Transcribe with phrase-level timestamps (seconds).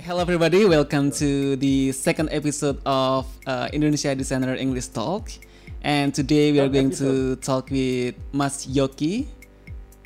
[0.00, 0.64] Hello, everybody.
[0.64, 5.28] Welcome to the second episode of uh, Indonesia Designer English Talk.
[5.84, 9.28] And today we are going to talk with Mas Yoki,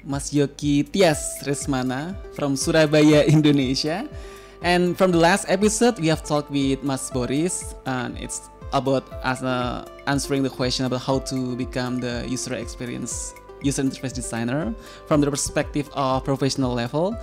[0.03, 4.11] Mas Yoki Tias Resmana from Surabaya, Indonesia.
[4.59, 9.47] And from the last episode, we have talked with Mas Boris, and it's about us
[9.47, 14.75] uh, answering the question about how to become the user experience user interface designer
[15.07, 17.17] from the perspective of professional level.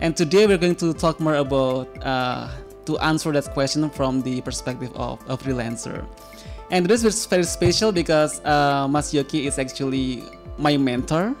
[0.00, 2.48] And today we're going to talk more about uh,
[2.86, 6.06] to answer that question from the perspective of a freelancer.
[6.70, 8.88] And this is very special because uh,
[9.32, 10.24] is actually
[10.56, 11.34] my mentor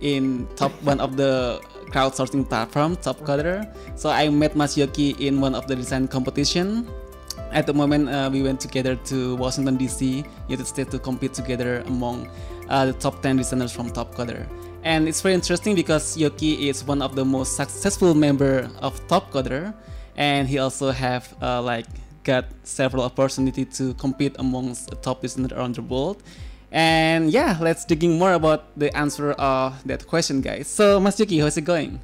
[0.00, 1.60] in top one of the
[1.90, 3.68] crowdsourcing platform, Topcoder.
[3.96, 6.88] So I met Mas Yoki in one of the design competition.
[7.52, 11.84] At the moment, uh, we went together to Washington D.C., United States, to compete together
[11.86, 12.30] among
[12.68, 14.46] uh, the top 10 listeners from Top Topcoder.
[14.84, 19.30] And it's very interesting because Yoki is one of the most successful member of Top
[19.30, 19.74] Topcoder,
[20.16, 21.86] and he also have uh, like
[22.24, 26.22] got several opportunity to compete amongst the top designers around the world.
[26.70, 30.68] And yeah, let's digging more about the answer of that question, guys.
[30.68, 32.00] So, Mas Yoki, how's it going?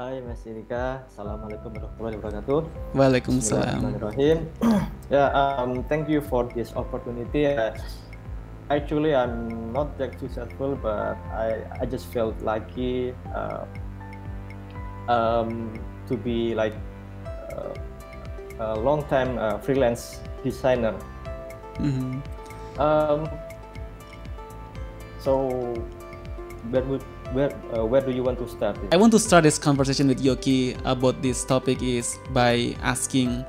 [0.00, 2.58] Hai Mas Inika, Assalamualaikum warahmatullahi wabarakatuh.
[2.96, 3.84] Waalaikumsalam.
[3.84, 4.38] Bismillahirrahmanirrahim.
[5.12, 7.44] yeah, um, thank you for this opportunity.
[7.44, 7.76] Uh,
[8.70, 13.66] actually, I'm not that successful, but I, I just felt lucky uh,
[15.08, 15.74] um,
[16.08, 16.74] to be like
[17.26, 17.74] uh,
[18.60, 20.94] a long time uh, freelance designer.
[21.78, 22.22] Mhm.
[22.78, 23.28] Um,
[25.18, 25.74] so,
[26.70, 28.78] where would where uh, where do you want to start?
[28.92, 33.44] I want to start this conversation with Yoki about this topic is by asking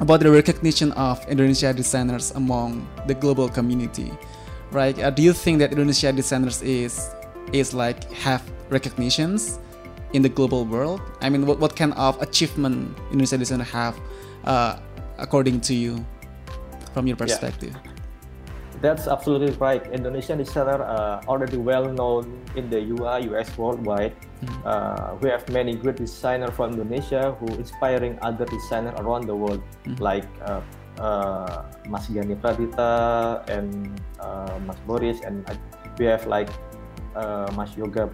[0.00, 4.10] about the recognition of Indonesia designers among the global community,
[4.70, 4.98] right?
[4.98, 7.10] Uh, do you think that Indonesia designers is
[7.52, 9.58] is like have recognitions
[10.12, 11.00] in the global world?
[11.20, 13.98] I mean, what, what kind of achievement Indonesia designers have,
[14.44, 14.78] uh,
[15.18, 16.04] according to you,
[16.94, 17.74] from your perspective?
[18.82, 19.78] That's absolutely right.
[19.94, 24.10] Indonesian designer are already well known in the UI UX worldwide.
[24.66, 29.62] Uh, we have many great designers from Indonesia who inspiring other designers around the world,
[30.02, 30.58] like uh,
[30.98, 35.54] uh, Mas Ghani Pradita and uh, Mas Boris, and uh,
[36.02, 36.50] we have like
[37.14, 38.10] uh, Mas Yoga,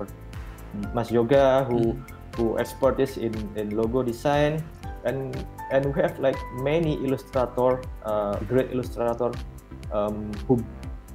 [0.93, 1.97] Mas Yoga who
[2.37, 4.61] who expertise in in logo design,
[5.09, 5.33] and
[5.73, 9.33] and we have like many illustrator, uh, great illustrator
[9.93, 10.63] um, who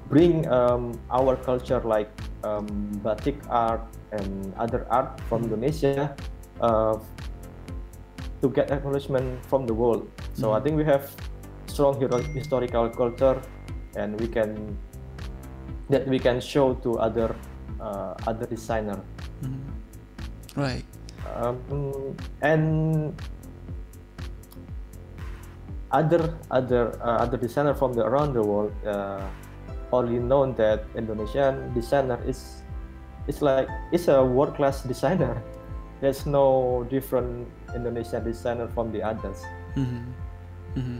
[0.10, 2.12] bring um, our culture like
[2.44, 2.68] um,
[3.04, 6.14] batik art and other art from Indonesia
[6.62, 7.00] uh,
[8.42, 10.06] to get acknowledgement from the world.
[10.36, 11.10] So I think we have
[11.68, 11.98] strong
[12.36, 13.42] historical culture,
[13.96, 14.78] and we can
[15.90, 17.36] that we can show to other
[17.80, 19.00] uh, other designer.
[20.56, 20.86] Right.
[21.34, 21.58] Um,
[22.42, 23.16] and
[25.94, 29.22] other other uh, other designer from the around the world uh,
[29.94, 32.66] only known that Indonesian designer is
[33.30, 35.42] it's like it's a world class designer.
[36.02, 39.40] There's no different Indonesian designer from the others.
[39.78, 40.12] Mhm.
[40.76, 41.00] Mhm.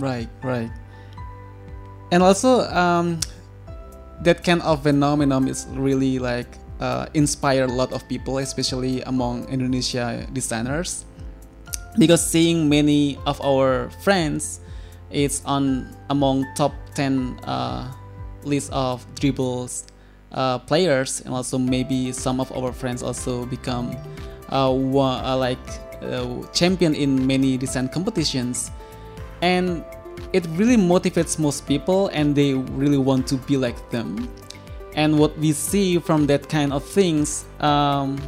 [0.00, 0.72] Right, right.
[2.10, 3.20] And also, um,
[4.24, 9.46] that kind of phenomenon is really like uh, inspire a lot of people, especially among
[9.48, 11.04] Indonesia designers,
[11.98, 14.60] because seeing many of our friends
[15.10, 17.92] is on among top ten uh,
[18.44, 19.86] list of dribbles
[20.32, 23.96] uh, players, and also maybe some of our friends also become
[24.48, 25.58] uh, wa- uh, like
[26.02, 28.70] uh, champion in many recent competitions.
[29.42, 29.84] And
[30.32, 34.28] it really motivates most people and they really want to be like them.
[34.94, 38.20] And what we see from that kind of things um,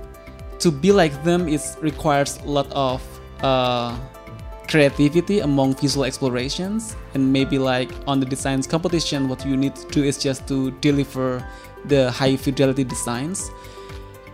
[0.58, 3.02] to be like them is requires a lot of
[3.42, 3.98] uh,
[4.68, 9.86] creativity among visual explorations and maybe like on the designs competition what you need to
[9.88, 11.46] do is just to deliver
[11.86, 13.50] the high fidelity designs.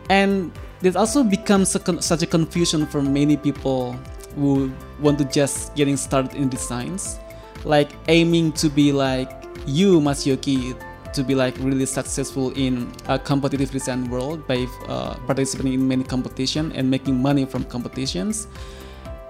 [0.08, 3.92] And this also becomes a such a confusion for many people
[4.36, 7.18] who want to just getting started in designs.
[7.64, 9.30] Like aiming to be like
[9.66, 10.74] you Masyoki
[11.12, 16.04] to be like really successful in a competitive design world by uh, participating in many
[16.04, 18.46] competition and making money from competitions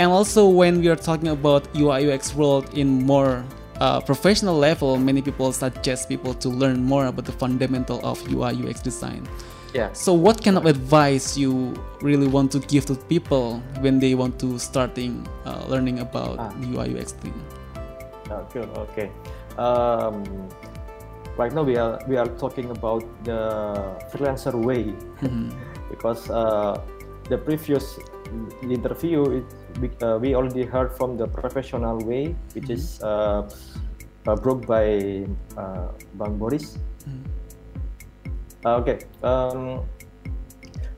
[0.00, 3.44] and also when we are talking about UI UX world in more
[3.80, 8.52] uh, professional level many people suggest people to learn more about the fundamental of UI
[8.64, 9.22] UX design
[9.76, 9.92] Yeah.
[9.92, 14.40] so what kind of advice you really want to give to people when they want
[14.40, 16.50] to starting uh, learning about Ah.
[16.74, 17.36] UI UX thing?
[18.32, 18.66] Oh, good.
[18.90, 19.10] Okay.
[19.58, 20.22] Um,
[21.38, 23.38] right now we are we are talking about the
[24.10, 24.90] freelancer way
[25.22, 25.54] Mhm.
[25.92, 26.74] because uh,
[27.30, 27.94] the previous
[28.62, 29.46] interview, it,
[29.80, 32.72] we, uh, we already heard from the professional way, which mm-hmm.
[32.72, 33.48] is uh,
[34.26, 36.78] uh, brought by uh, Bang Boris.
[37.08, 38.66] Mm-hmm.
[38.66, 39.82] okay, um,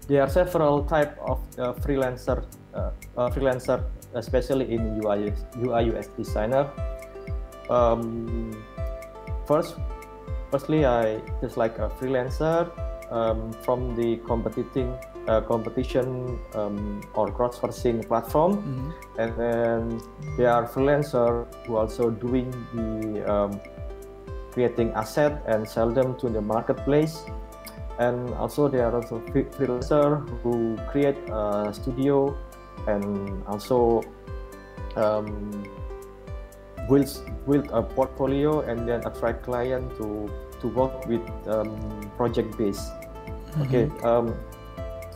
[0.08, 2.44] there are several type of uh, freelancer,
[2.74, 2.90] uh,
[3.30, 5.32] freelancer, especially in UI
[5.62, 6.68] UI UX designer.
[7.70, 8.50] Um,
[9.46, 9.76] first,
[10.50, 12.68] firstly, I just like a freelancer
[13.12, 14.92] um, from the competing
[15.28, 19.20] uh, competition um, or crowdsourcing platform, mm-hmm.
[19.20, 20.00] and then
[20.36, 23.60] there are freelancer who also doing the um,
[24.52, 27.24] creating asset and sell them to the marketplace.
[27.98, 32.36] And also there are also freelancer who create a studio
[32.88, 34.02] and also
[34.96, 35.64] um,
[36.88, 37.08] build
[37.46, 40.28] build a portfolio and then attract client to
[40.60, 42.90] to work with um, project base.
[43.52, 43.62] Mm-hmm.
[43.68, 43.84] Okay.
[44.00, 44.34] Um,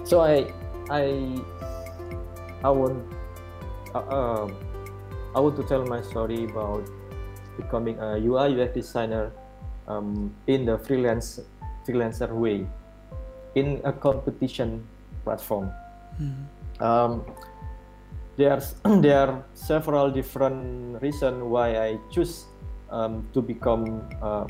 [0.05, 0.53] so I
[0.91, 1.37] I
[2.62, 3.00] I want
[3.94, 4.47] uh, uh,
[5.35, 6.85] I want to tell my story about
[7.56, 9.33] becoming a UI UX designer
[9.88, 11.41] um, in the freelance
[11.88, 12.67] freelancer way
[13.55, 14.85] in a competition
[15.25, 15.73] platform.
[16.21, 16.83] Mm-hmm.
[16.83, 17.25] Um,
[18.37, 22.44] there's there are several different reasons why I choose
[22.91, 24.47] um, to become a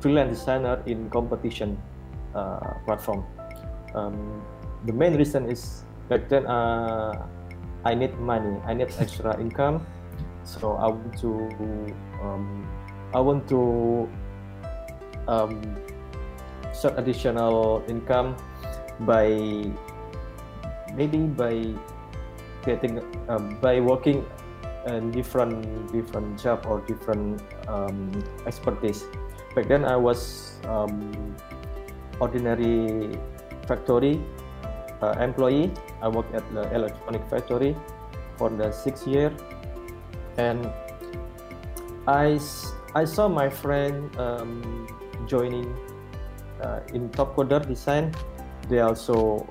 [0.00, 1.78] freelance designer in competition
[2.84, 3.24] platform.
[3.94, 4.42] Um,
[4.84, 7.26] the main reason is back then uh,
[7.84, 9.86] I need money, I need extra income,
[10.44, 11.30] so I want to
[12.22, 12.66] um,
[13.14, 14.08] I want to
[15.28, 15.76] um,
[16.96, 18.36] additional income
[19.00, 19.28] by
[20.94, 21.74] maybe by
[22.64, 24.24] getting um, by working
[24.86, 28.10] in different different job or different um,
[28.46, 29.04] expertise.
[29.54, 31.34] Back then I was um,
[32.20, 33.18] ordinary
[33.66, 34.20] factory
[35.02, 35.70] uh, employee.
[36.02, 37.76] I worked at the electronic factory
[38.36, 39.32] for the six year,
[40.36, 40.66] and
[42.06, 42.38] I
[42.94, 44.86] I saw my friend um,
[45.26, 45.76] joining
[46.62, 48.14] uh, in top coder design.
[48.68, 49.44] They also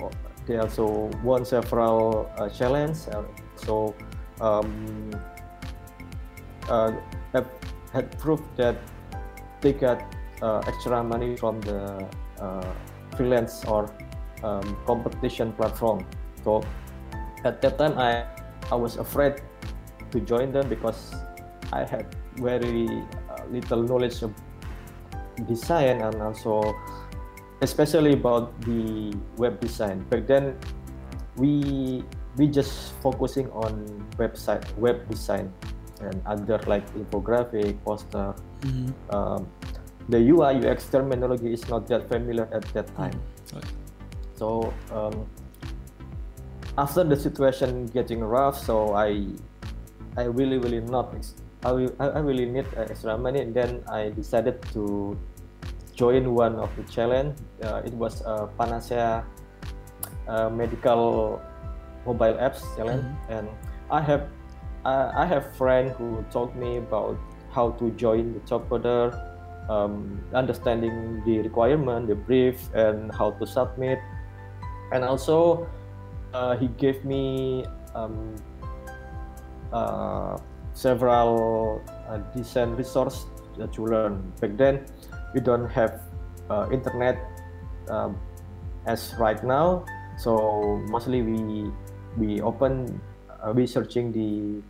[0.48, 3.10] they also won several uh, challenges.
[3.56, 3.96] So
[4.40, 5.12] um,
[6.70, 6.92] uh,
[7.34, 7.50] have,
[7.92, 8.78] had proof that
[9.62, 10.02] they got
[10.42, 12.08] uh, extra money from the
[13.16, 13.90] freelance or
[14.44, 16.06] um, competition platform.
[16.44, 16.64] So
[17.44, 18.26] at that time, I
[18.72, 19.42] I was afraid
[20.12, 21.16] to join them because
[21.72, 22.88] I had very
[23.30, 24.32] uh, little knowledge of
[25.48, 26.74] design and also
[27.62, 30.06] especially about the web design.
[30.10, 30.58] Back then,
[31.36, 32.04] we
[32.38, 33.88] we just focusing on
[34.18, 35.52] website web design
[36.02, 38.36] and other like infographic, poster.
[38.62, 38.90] Mm-hmm.
[39.10, 39.48] Um,
[40.10, 43.20] the UI UX terminology is not that familiar at that time.
[43.52, 43.60] Mm-hmm.
[44.36, 45.28] So um,
[46.78, 49.28] after the situation getting rough, so I
[50.16, 51.14] I really really not
[51.66, 55.18] I, will, I really need extra money, and then I decided to
[55.96, 57.36] join one of the challenge.
[57.64, 59.26] Uh, it was a Panacea
[60.28, 61.42] uh, medical
[62.06, 63.34] mobile apps challenge, mm-hmm.
[63.34, 63.50] and
[63.90, 64.30] I have
[64.86, 67.18] I, I have friend who told me about
[67.52, 69.12] how to join the top coder,
[69.70, 74.00] um, understanding the requirement, the brief, and how to submit
[74.92, 75.68] and also
[76.34, 77.66] uh, he gave me
[77.96, 78.36] um,
[79.72, 80.38] uh,
[80.74, 83.26] several uh, decent resource
[83.74, 84.22] to learn.
[84.40, 84.86] Back then,
[85.34, 86.02] we don't have
[86.50, 87.18] uh, internet
[87.90, 88.18] um,
[88.86, 89.84] as right now,
[90.18, 91.72] so mostly we
[92.18, 93.02] we open
[93.42, 94.62] uh, we searching the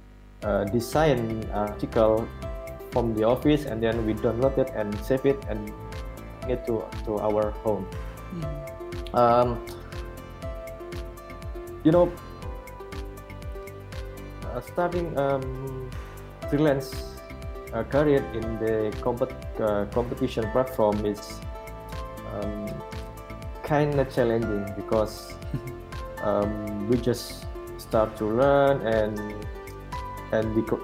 [0.47, 2.27] uh, design article
[2.97, 5.69] from the office, and then we download it and save it and
[6.49, 7.85] get to to our home.
[8.33, 8.49] Mm.
[9.13, 9.61] Um,
[11.85, 12.09] you know
[14.49, 15.45] uh, starting um,
[16.49, 17.21] freelance
[17.71, 21.21] uh, career in the compet- uh, competition platform is
[22.33, 22.65] um,
[23.63, 25.37] kind of challenging because
[26.25, 27.45] um, we just
[27.77, 29.21] start to learn and
[30.33, 30.81] and because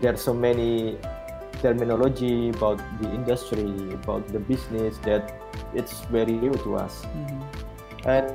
[0.00, 0.96] there's so many
[1.60, 5.34] terminology about the industry about the business that
[5.74, 8.08] it's very new to us mm-hmm.
[8.08, 8.34] and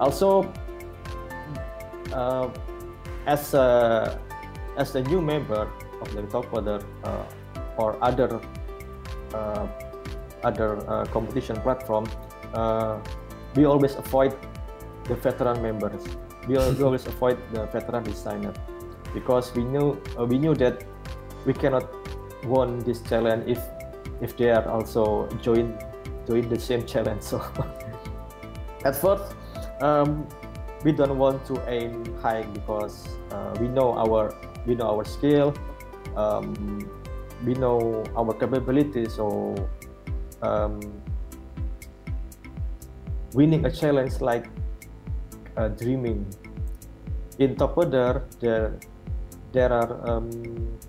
[0.00, 0.50] also
[2.12, 2.48] uh,
[3.26, 4.18] as a
[4.76, 7.24] as a new member of the top coder uh,
[7.76, 8.40] or other
[9.34, 9.66] uh,
[10.42, 12.06] other uh, competition platform,
[12.54, 12.98] uh,
[13.54, 14.34] we always avoid
[15.04, 16.02] the veteran members.
[16.48, 18.54] We, we always avoid the veteran designer
[19.12, 20.84] because we knew uh, we knew that
[21.44, 21.84] we cannot
[22.44, 23.60] won this challenge if
[24.20, 25.76] if they are also join
[26.26, 27.22] join the same challenge.
[27.22, 27.42] So
[28.84, 29.34] at first,
[29.80, 30.26] um,
[30.84, 34.32] we don't want to aim high because uh, we know our
[34.66, 35.52] we know our skill
[36.16, 36.54] um,
[37.44, 39.54] we know our capability so
[40.42, 40.80] um,
[43.34, 44.48] winning a challenge like
[45.56, 46.26] uh, dreaming
[47.38, 48.78] in Topcoder there
[49.52, 50.30] there are um,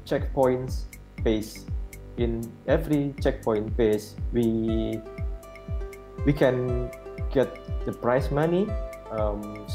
[0.05, 0.90] checkpoints
[1.23, 1.69] based
[2.17, 4.99] in every checkpoint base we
[6.25, 6.89] we can
[7.31, 7.49] get
[7.85, 8.67] the prize money
[9.11, 9.65] um,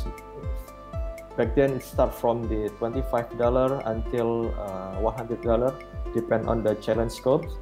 [1.36, 3.36] back then it start from the $25
[3.84, 5.84] until uh, $100
[6.14, 7.60] depend on the challenge scopes.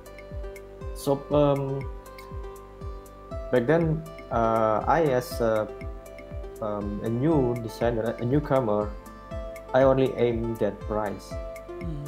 [0.95, 1.83] So um,
[3.51, 5.67] back then uh, I as a,
[6.63, 8.91] um, a new designer a newcomer
[9.75, 11.35] I only aim that price.
[11.83, 12.07] Mm.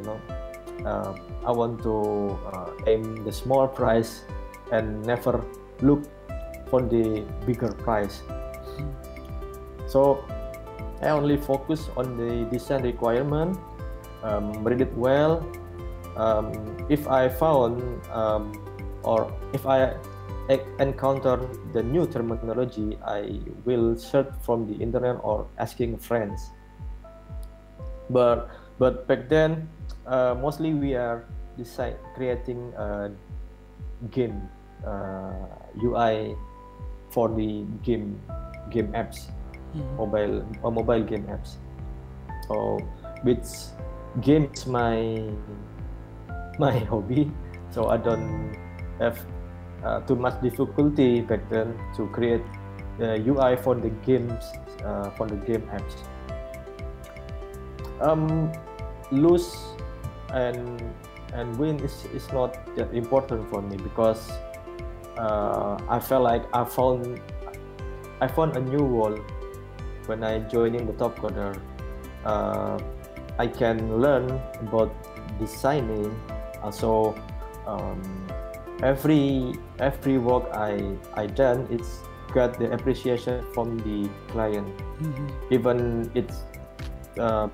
[0.00, 0.18] you know
[0.84, 4.24] uh, I want to uh, aim the small price
[4.72, 5.44] and never
[5.80, 6.04] look
[6.70, 8.22] for the bigger price.
[9.86, 10.24] So
[11.02, 13.58] I only focus on the design requirement,
[14.22, 15.44] um, read it well.
[16.16, 16.52] Um,
[16.88, 18.52] if I found um,
[19.02, 19.96] or if I
[20.78, 26.50] encounter the new terminology, I will search from the internet or asking friends.
[28.10, 29.68] But but back then,
[30.06, 31.24] uh, mostly we are
[31.56, 33.10] design creating a
[34.10, 34.48] game
[34.86, 35.46] uh,
[35.82, 36.34] UI
[37.10, 38.18] for the game
[38.70, 39.30] game apps,
[39.76, 39.84] mm.
[39.96, 41.60] mobile or uh, mobile game apps.
[42.48, 42.80] So
[43.22, 43.46] which
[44.20, 45.28] game is my
[46.58, 47.30] my hobby,
[47.70, 48.56] so I don't
[48.98, 49.18] have
[49.84, 52.42] uh, too much difficulty back then to create
[52.98, 54.44] the UI for the games
[54.84, 55.96] uh, for the game apps.
[58.02, 58.50] Um,
[59.12, 59.54] lose
[60.32, 60.80] and
[61.32, 64.30] and win is, is not that important for me because
[65.16, 67.20] uh, I felt like I found
[68.20, 69.20] I found a new world
[70.06, 71.58] when I joined in the Topcoder.
[72.24, 72.78] Uh,
[73.38, 74.92] I can learn about
[75.38, 76.14] designing.
[76.62, 77.14] Also,
[77.66, 78.02] um,
[78.82, 84.68] every every work I I done, it's got the appreciation from the client.
[85.00, 85.54] Mm-hmm.
[85.54, 86.44] Even it's
[87.18, 87.48] uh,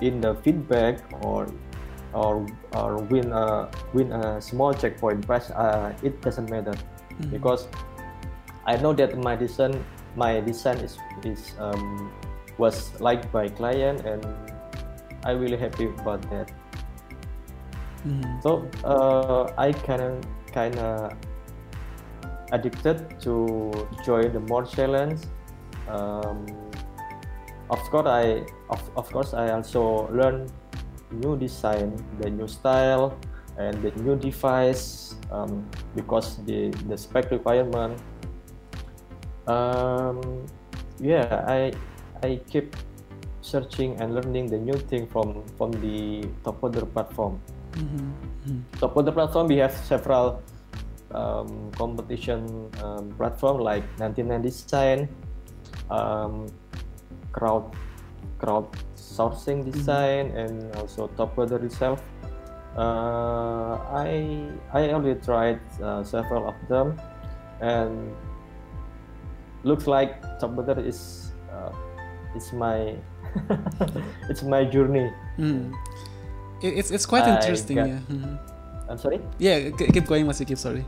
[0.00, 1.46] in the feedback or
[2.16, 7.30] or or win a win a small checkpoint prize, uh, it doesn't matter mm-hmm.
[7.30, 7.68] because
[8.64, 9.84] I know that my design
[10.16, 12.10] my design is is um,
[12.56, 14.24] was liked by client and
[15.24, 16.50] I really happy about that.
[18.06, 18.40] Mm-hmm.
[18.40, 21.12] So uh, I kind kind of
[22.52, 25.20] addicted to join the more challenge.
[25.88, 26.46] Um,
[27.68, 30.48] of course, I of, of course I also learn
[31.20, 33.16] new design, the new style,
[33.58, 37.96] and the new device um, because the the spec requirement.
[39.46, 40.44] Um,
[41.00, 41.72] yeah, I
[42.22, 42.76] I keep
[43.40, 47.40] searching and learning the new thing from from the Topcoder platform.
[47.72, 48.06] Mm-hmm.
[48.06, 48.60] mm-hmm.
[48.80, 50.42] Topcoder platform we have several
[51.14, 55.08] um, competition um, platform like 99 Design,
[55.90, 56.50] um,
[57.32, 57.70] Crowd
[58.38, 58.68] Crowd
[59.16, 59.72] sourcing mm-hmm.
[59.72, 62.02] design and also Topcoder itself.
[62.76, 67.00] Uh, I I already tried uh, several of them,
[67.64, 68.12] and
[69.64, 71.72] looks like Topcoder is uh,
[72.36, 72.92] it's my
[74.30, 75.08] it's my journey.
[75.40, 75.72] Mm.
[76.60, 77.80] It's it's quite interesting.
[77.80, 78.00] Got, yeah.
[78.12, 78.36] Mm-hmm.
[78.92, 79.20] I'm sorry.
[79.40, 80.84] Yeah, keep going, Mas Keep sorry.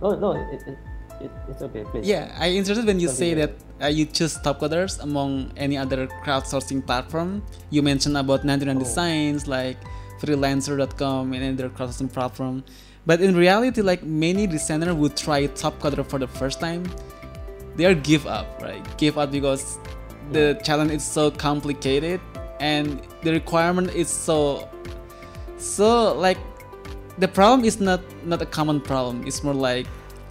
[0.00, 0.78] No, no, it, it,
[1.20, 2.06] it, it's okay, please.
[2.06, 3.34] Yeah, I interested when you Continue.
[3.34, 7.42] say that uh, you choose Top Coders among any other crowdsourcing platform.
[7.70, 8.80] You mentioned about 99 oh.
[8.80, 9.78] Designs, like
[10.20, 12.64] freelancer.com and other crowdsourcing platform.
[13.06, 16.84] But in reality, like many designers would try Topcoder for the first time,
[17.76, 18.84] they are give up, right?
[18.98, 19.78] Give up because
[20.32, 22.20] the challenge is so complicated
[22.60, 24.68] and the requirement is so
[25.56, 26.38] so like
[27.18, 29.26] the problem is not not a common problem.
[29.26, 29.86] It's more like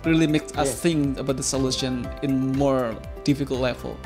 [0.06, 0.82] really makes us yeah.
[0.82, 3.98] think about the solution in more difficult level.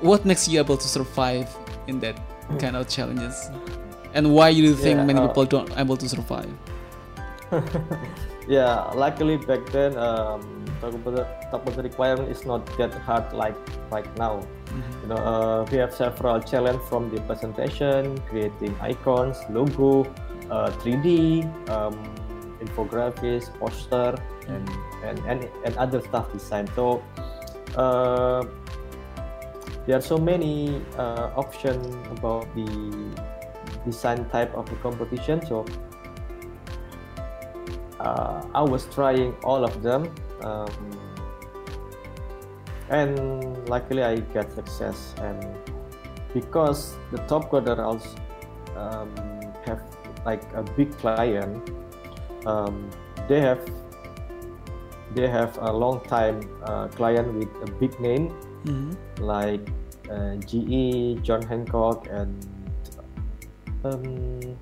[0.00, 1.48] What makes you able to survive
[1.86, 2.18] in that
[2.58, 3.50] kind of challenges?
[4.14, 6.50] And why do you think yeah, many uh, people don't able to survive?
[8.48, 12.94] yeah, luckily back then um, talk about the, talk about the requirement is not that
[12.94, 13.56] hard like
[13.90, 14.40] right now.
[14.66, 15.02] Mm-hmm.
[15.02, 20.04] You know, uh, we have several challenges from the presentation, creating icons, logo,
[20.50, 21.94] uh, 3D, um,
[22.60, 24.14] infographics, poster,
[24.48, 24.68] and,
[25.04, 26.68] and, and, and other stuff design.
[26.74, 27.02] So
[27.76, 28.44] uh,
[29.86, 31.86] there are so many uh, options
[32.18, 32.66] about the
[33.84, 35.44] design type of the competition.
[35.46, 35.64] So
[37.98, 40.12] uh, I was trying all of them.
[40.42, 40.90] Um,
[42.90, 45.46] and luckily I got success and
[46.34, 48.16] because the top coder also
[48.76, 49.14] um,
[49.64, 49.80] have
[50.26, 51.70] like a big client
[52.46, 52.90] um,
[53.28, 53.60] they have
[55.14, 58.30] they have a long time uh, client with a big name
[58.64, 58.94] mm-hmm.
[59.22, 59.68] like
[60.10, 62.34] uh, GE, John Hancock, and
[63.84, 64.56] um,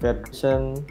[0.00, 0.84] Ferguson.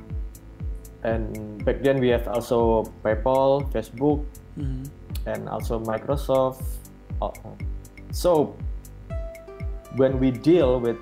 [1.04, 4.24] And back then we have also PayPal, Facebook,
[4.58, 4.84] mm-hmm.
[5.28, 6.64] and also Microsoft.
[7.22, 7.32] Uh,
[8.12, 8.56] so
[9.96, 10.98] when we deal with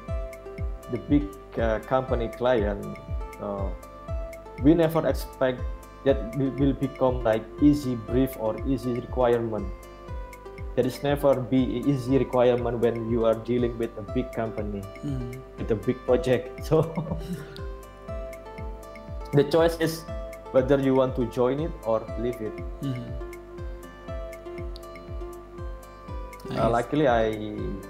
[0.91, 1.24] the big
[1.60, 2.98] uh, company client,
[3.41, 3.70] uh,
[4.63, 5.62] we never expect
[6.03, 9.67] that will become like easy brief or easy requirement
[10.75, 15.39] there is never be easy requirement when you are dealing with a big company mm.
[15.58, 16.81] with a big project so
[19.34, 20.03] the choice is
[20.51, 23.12] whether you want to join it or leave it mm-hmm.
[26.50, 26.60] nice.
[26.60, 27.34] uh, luckily i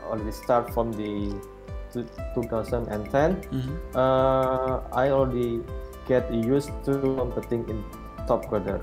[0.09, 1.33] already start from the
[1.93, 3.75] 2010 mm-hmm.
[3.95, 5.61] uh, i already
[6.07, 7.83] get used to competing in
[8.31, 8.79] top coder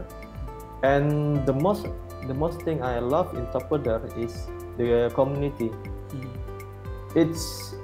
[0.83, 1.89] and the most
[2.27, 5.71] the most thing I love in Topcoder is the community.
[6.13, 6.31] Mm.
[7.17, 7.75] It's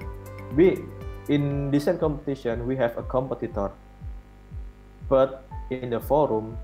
[0.54, 0.85] we
[1.28, 3.73] in design competition we have a competitor,
[5.09, 6.56] but in the forum,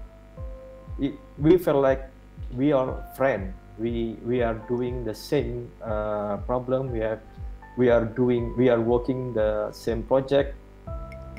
[1.01, 2.11] it, we feel like
[2.55, 3.53] we are friend.
[3.79, 6.93] We we are doing the same uh, problem.
[6.93, 7.21] We have
[7.79, 10.55] we are doing we are working the same project.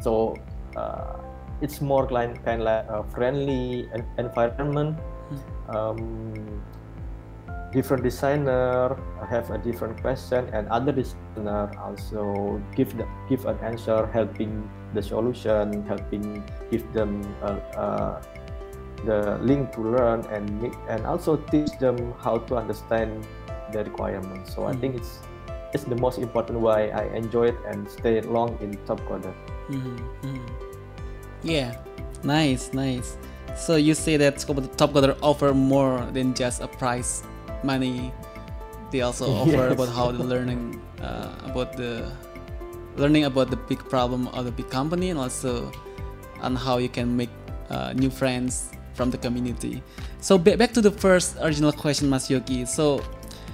[0.01, 0.36] So
[0.75, 1.22] uh,
[1.62, 3.88] it's more kind kind of like a friendly
[4.18, 4.98] environment
[5.70, 6.62] um,
[7.72, 8.98] different designer
[9.30, 15.01] have a different question and other designer also give the, give an answer helping the
[15.01, 18.22] solution helping give them uh, uh,
[19.06, 23.25] the link to learn and and also teach them how to understand
[23.72, 24.70] the requirements so mm.
[24.70, 25.20] i think it's
[25.74, 29.33] it's the most important why i enjoy it and stay long in top coder
[29.70, 30.71] mm -hmm.
[31.44, 31.75] Yeah
[32.24, 33.18] nice nice
[33.56, 34.40] so you say that
[34.77, 37.24] Top Coder offer more than just a price,
[37.64, 38.12] money.
[38.92, 39.74] They also offer yes.
[39.74, 42.12] about how the learning uh, about the
[42.96, 45.72] learning about the big problem of the big company and also
[46.42, 47.30] on how you can make
[47.70, 49.82] uh, new friends from the community.
[50.20, 52.68] So back to the first original question, Masyogi.
[52.68, 53.04] So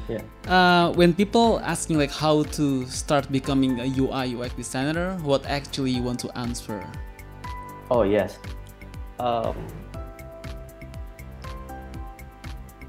[0.08, 0.23] yeah.
[0.47, 5.91] Uh, when people asking like how to start becoming a UI UX designer, what actually
[5.91, 6.88] you want to answer?
[7.89, 8.39] Oh yes.
[9.19, 9.56] Um,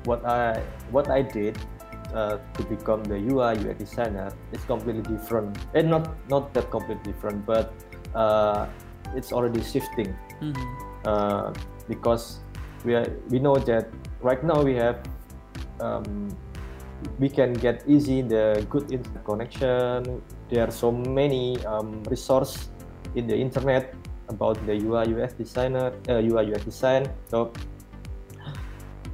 [0.05, 1.57] what I what I did
[2.15, 5.57] uh, to become the UI UX designer is completely different.
[5.75, 7.73] And not not that completely different, but
[8.15, 8.67] uh,
[9.15, 10.67] it's already shifting mm-hmm.
[11.07, 11.53] uh,
[11.89, 12.41] because
[12.85, 13.89] we are we know that
[14.21, 14.99] right now we have
[15.81, 16.29] um,
[17.19, 20.23] we can get easy the good internet connection.
[20.51, 22.71] There are so many um, resources
[23.15, 23.95] in the internet
[24.29, 27.09] about the UI UX designer, uh, UI UX design.
[27.29, 27.53] So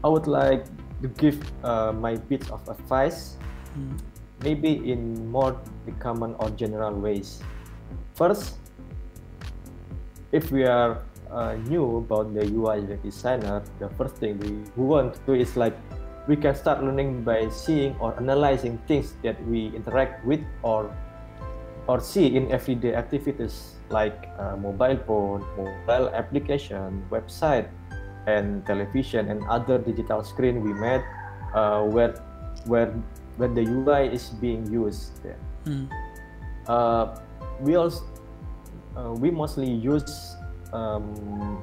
[0.02, 0.66] I would like
[1.02, 3.36] to give uh, my bit of advice,
[3.78, 3.98] mm.
[4.42, 7.42] maybe in more the common or general ways.
[8.14, 8.58] First,
[10.32, 14.84] if we are uh, new about the UI UX designer, the first thing we, we
[14.86, 15.74] want to do is like
[16.26, 20.90] we can start learning by seeing or analyzing things that we interact with or
[21.86, 27.68] or see in everyday activities like uh, mobile phone, mobile application, website,
[28.26, 31.04] and television and other digital screen we made
[31.52, 32.16] uh, where
[32.66, 32.92] where
[33.36, 35.20] when the UI is being used.
[35.24, 35.36] Yeah.
[35.66, 35.86] Mm.
[36.66, 37.16] Uh,
[37.60, 38.04] we also
[38.96, 40.36] uh, we mostly use
[40.72, 41.62] um,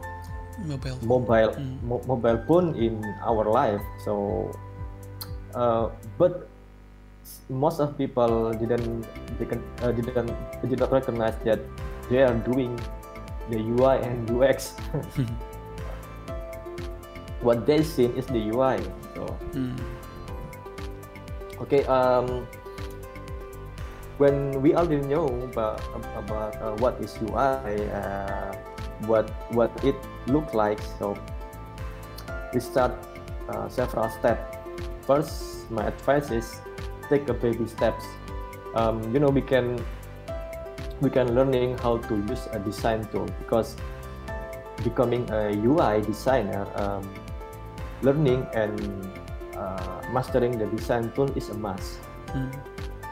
[0.66, 1.82] mobile mobile mm.
[1.84, 3.82] mo- mobile phone in our life.
[4.06, 4.52] So,
[5.56, 6.48] uh, but
[7.50, 9.08] most of people didn't
[9.40, 10.32] didn't uh, didn't
[10.70, 11.60] did not recognize that
[12.12, 12.76] they are doing
[13.48, 14.76] the UI and UX.
[17.42, 18.84] what they seen is the UI.
[19.16, 19.24] So,
[19.56, 19.80] mm.
[21.64, 21.88] okay.
[21.88, 22.46] Um,
[24.20, 25.80] when we already know about
[26.14, 28.54] about uh, what is UI, uh,
[29.08, 29.96] what what it
[30.28, 31.16] look like, so
[32.54, 32.92] we start
[33.48, 34.60] uh, several steps.
[35.08, 36.60] First, my advice is
[37.10, 38.04] take a baby steps.
[38.76, 39.80] Um, you know, we can
[41.02, 43.76] we can learning how to use a design tool because
[44.86, 47.02] becoming a UI designer um,
[48.02, 48.78] learning and
[49.58, 52.00] uh, mastering the design tool is a must.
[52.34, 52.54] Mm.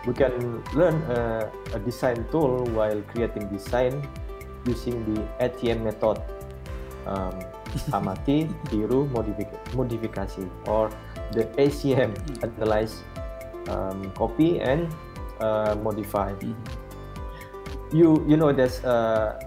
[0.07, 4.07] We can learn a, a, design tool while creating design
[4.65, 6.21] using the ATM method.
[7.05, 7.33] Um,
[7.93, 9.05] amati, tiru,
[9.75, 10.89] modifikasi, or
[11.33, 13.03] the ACM analyze,
[13.69, 14.89] um, copy and
[15.39, 16.33] uh, modify.
[16.33, 16.55] Mm.
[17.91, 19.39] You you know there's uh,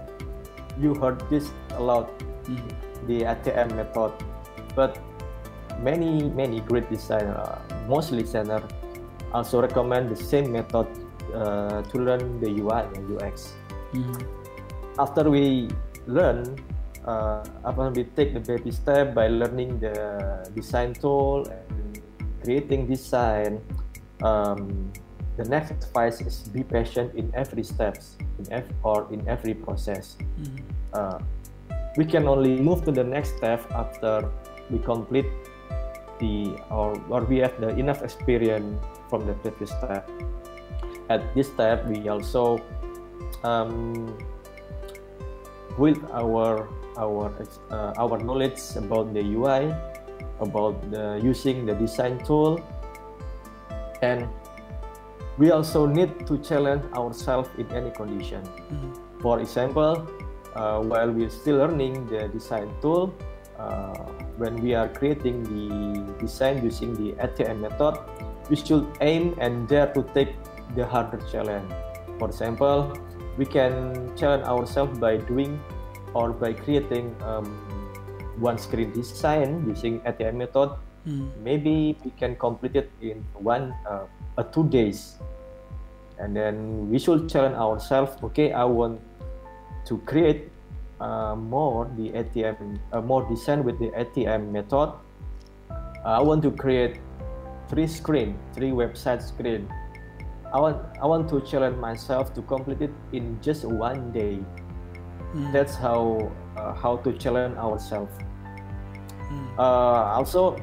[0.79, 2.11] you heard this a lot,
[2.45, 2.59] mm.
[3.07, 4.11] the ATM method,
[4.75, 4.99] but
[5.79, 8.61] many many great designer, uh, mostly designer,
[9.31, 10.87] also recommend the same method
[11.33, 13.53] uh, to learn the UI and UX.
[13.93, 14.27] Mm.
[14.99, 15.69] After we
[16.05, 16.59] learn
[17.05, 19.95] uh, after we take the baby step by learning the
[20.55, 22.01] design tool and
[22.43, 23.61] creating design
[24.21, 24.91] um,
[25.37, 30.17] the next advice is be patient in every steps in ev- or in every process
[30.39, 30.57] mm-hmm.
[30.93, 31.19] uh,
[31.97, 34.29] we can only move to the next step after
[34.69, 35.29] we complete
[36.19, 38.77] the or, or we have the enough experience
[39.09, 40.09] from the previous step
[41.09, 42.61] at this step we also
[43.43, 44.15] um,
[45.77, 47.33] build our our
[47.71, 49.73] uh, our knowledge about the UI,
[50.39, 52.61] about the, using the design tool,
[54.01, 54.27] and
[55.37, 58.43] we also need to challenge ourselves in any condition.
[58.43, 59.21] Mm-hmm.
[59.21, 60.07] For example,
[60.55, 63.13] uh, while we're still learning the design tool,
[63.57, 63.93] uh,
[64.37, 67.97] when we are creating the design using the ATM method,
[68.49, 70.35] we should aim and dare to take
[70.75, 71.71] the harder challenge.
[72.19, 72.93] For example,
[73.37, 75.59] we can challenge ourselves by doing
[76.13, 77.45] or by creating um,
[78.37, 80.71] one screen design using ATM method,
[81.07, 81.29] mm.
[81.41, 84.05] maybe we can complete it in one uh,
[84.37, 85.17] uh, two days.
[86.19, 88.21] And then we should challenge ourselves.
[88.23, 89.01] Okay, I want
[89.85, 90.51] to create
[91.01, 94.93] uh, more the ATM, uh, more design with the ATM method.
[96.05, 96.99] I want to create
[97.67, 99.71] three screen, three website screen.
[100.53, 104.37] I want I want to challenge myself to complete it in just one day
[105.33, 105.51] mm.
[105.51, 108.13] that's how uh, how to challenge ourselves
[109.29, 109.57] mm.
[109.57, 110.55] uh, also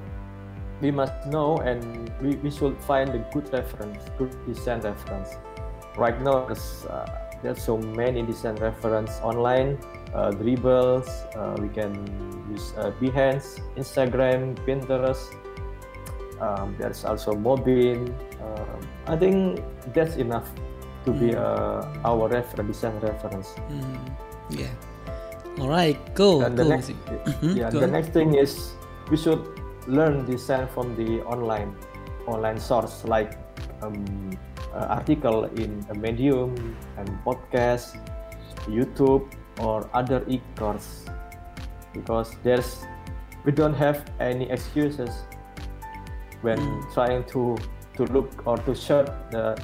[0.81, 5.37] we must know and we, we should find a good reference good design reference
[5.97, 7.07] right now there's, uh,
[7.43, 9.79] there's so many design reference online
[10.14, 11.95] uh, dribbles uh, we can
[12.51, 15.37] use uh, behance instagram pinterest
[16.40, 18.14] um, there's also Mobbin.
[18.40, 19.61] um, i think
[19.93, 20.49] that's enough
[21.05, 21.21] to mm.
[21.21, 23.99] be uh, our reference design reference mm.
[24.51, 24.71] Yeah.
[25.59, 25.99] All right.
[26.14, 26.43] Cool.
[26.43, 27.57] And the next, mm-hmm.
[27.57, 28.75] yeah, the next thing is
[29.11, 29.60] we should
[29.90, 31.74] learn design from the online
[32.26, 33.37] online source like
[33.83, 34.31] um,
[34.72, 36.55] uh, article in a Medium
[36.96, 37.98] and podcast,
[38.66, 39.26] YouTube
[39.59, 41.05] or other e-course
[41.92, 42.87] because there's
[43.44, 45.11] we don't have any excuses
[46.42, 46.94] when mm.
[46.94, 47.57] trying to
[47.96, 49.59] to look or to search the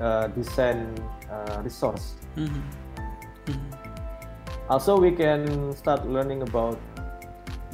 [0.00, 0.94] uh, design
[1.30, 2.16] uh, resource.
[2.36, 2.60] Mm-hmm.
[3.46, 3.90] Mm-hmm
[4.70, 6.78] also we can start learning about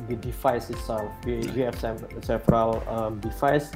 [0.09, 1.11] the device itself.
[1.25, 1.79] We, we have
[2.23, 3.71] several um, device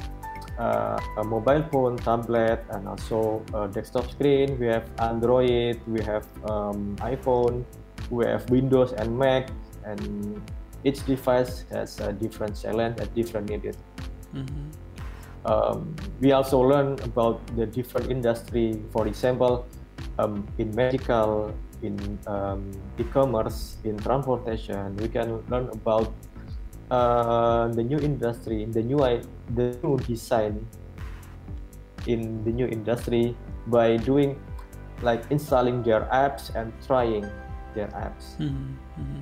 [0.61, 4.59] uh, a mobile phone tablet and also a desktop screen.
[4.59, 7.65] We have android we have um, iphone
[8.09, 9.49] we have windows and mac
[9.85, 10.41] and
[10.83, 13.77] each device has a different challenge and different needs.
[14.33, 14.67] Mm-hmm.
[15.45, 18.79] um, we also learn about the different industry.
[18.91, 19.67] For example
[20.19, 26.13] um, in medical in um, e-commerce, in transportation, we can learn about
[26.89, 28.99] uh, the new industry, the new
[29.55, 30.65] the new design
[32.07, 33.35] in the new industry
[33.67, 34.39] by doing
[35.01, 37.25] like installing their apps and trying
[37.73, 38.37] their apps.
[38.37, 39.01] Mm-hmm.
[39.01, 39.21] Mm-hmm.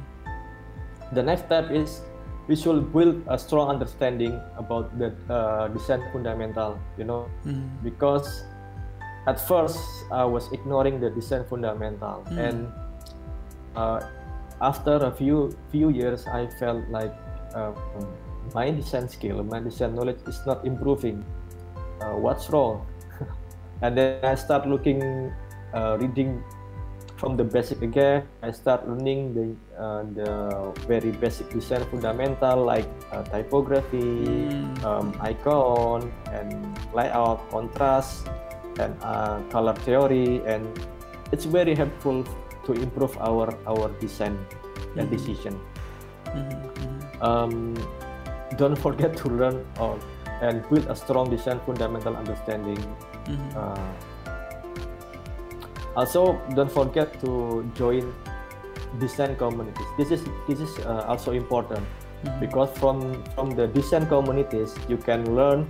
[1.16, 2.02] The next step is
[2.48, 7.70] we should build a strong understanding about the uh, design fundamental, you know, mm-hmm.
[7.84, 8.44] because
[9.28, 9.80] at first
[10.12, 12.26] I was ignoring the design fundamental.
[12.30, 12.38] Mm.
[12.38, 12.60] and
[13.76, 14.00] uh,
[14.62, 17.14] after a few few years I felt like
[17.56, 17.72] uh,
[18.54, 21.24] my design skill my design knowledge is not improving.
[22.02, 22.86] Uh, what's wrong?
[23.82, 25.32] And then I start looking
[25.72, 26.44] uh, reading
[27.16, 28.24] from the basic again.
[28.44, 30.32] I start learning the uh, the
[30.88, 34.84] very basic design fundamental like uh, typography mm.
[34.84, 36.56] um, icon and
[36.96, 38.28] layout contrast
[38.80, 40.66] and uh, color theory and
[41.32, 42.24] it's very helpful
[42.66, 44.38] to improve our our design
[44.96, 45.60] and decision
[46.26, 47.22] mm-hmm.
[47.22, 47.76] um,
[48.58, 50.00] don't forget to learn or
[50.42, 52.80] and build a strong design fundamental understanding
[53.28, 53.58] mm-hmm.
[53.58, 53.76] uh,
[55.96, 58.14] also don't forget to join
[58.98, 62.40] design communities this is this is uh, also important mm-hmm.
[62.40, 65.70] because from from the design communities you can learn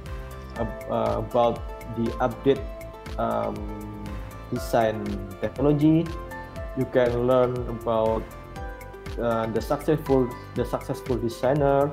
[0.59, 1.59] uh, about
[1.97, 2.61] the update
[3.19, 3.59] um,
[4.47, 5.03] design
[5.43, 6.07] technology.
[6.79, 8.23] You can learn about
[9.19, 11.91] uh, the successful the successful designer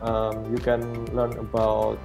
[0.00, 0.80] Um, you can
[1.12, 2.00] learn about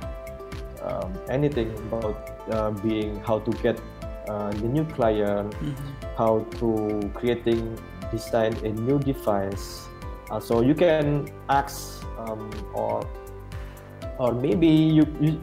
[0.83, 2.19] um, anything about
[2.51, 3.79] uh, being how to get
[4.27, 5.71] uh, the new client, mm-hmm.
[6.19, 7.79] how to creating
[8.11, 9.87] design a new device.
[10.29, 12.99] Uh, so you can ask um, or
[14.19, 15.39] or maybe you, you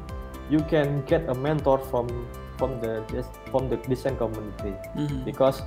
[0.52, 2.28] you can get a mentor from
[2.62, 3.02] from the
[3.50, 4.78] from the design community.
[4.94, 5.26] Mm-hmm.
[5.26, 5.66] because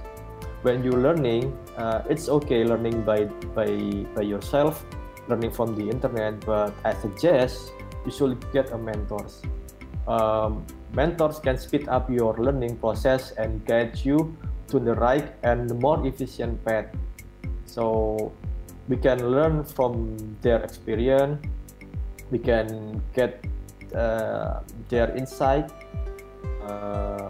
[0.64, 3.68] when you're learning uh, it's okay learning by by
[4.16, 4.88] by yourself
[5.28, 9.42] learning from the internet but i suggest you should get a mentors.
[10.08, 10.62] Um,
[10.94, 14.38] mentors can speed up your learning process and guide you
[14.70, 16.86] to the right and more efficient path.
[17.66, 18.32] So
[18.88, 20.14] we can learn from
[20.46, 21.42] their experience
[22.32, 23.46] we can get
[23.96, 25.72] uh, their insight
[26.64, 27.30] uh,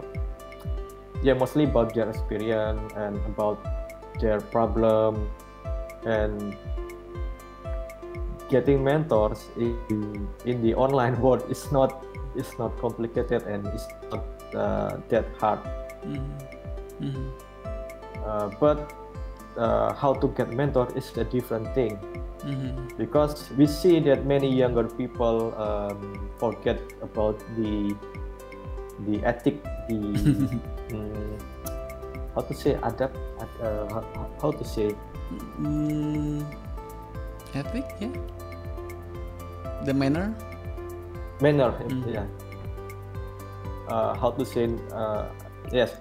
[1.22, 3.58] yeah mostly about their experience and about
[4.20, 5.28] their problem
[6.04, 6.56] and
[8.48, 12.04] getting mentors in, in the online world is not
[12.36, 14.24] is not complicated and it's not
[14.54, 15.58] uh, that hard
[16.04, 17.04] mm-hmm.
[17.04, 17.28] Mm-hmm.
[18.24, 18.92] Uh, but
[19.56, 21.98] uh, how to get mentor is a different thing
[22.44, 22.96] mm-hmm.
[22.96, 27.94] because we see that many younger people um, forget about the
[29.04, 29.96] the ethic the
[30.96, 31.38] um,
[32.34, 34.02] how to say adapt uh, how,
[34.40, 34.94] how, to say
[35.60, 36.40] mm,
[37.54, 38.12] ethic yeah
[39.84, 40.34] the manner
[41.40, 42.08] manner mm-hmm.
[42.08, 42.26] yeah
[43.88, 45.28] uh, how to say uh,
[45.72, 46.00] yes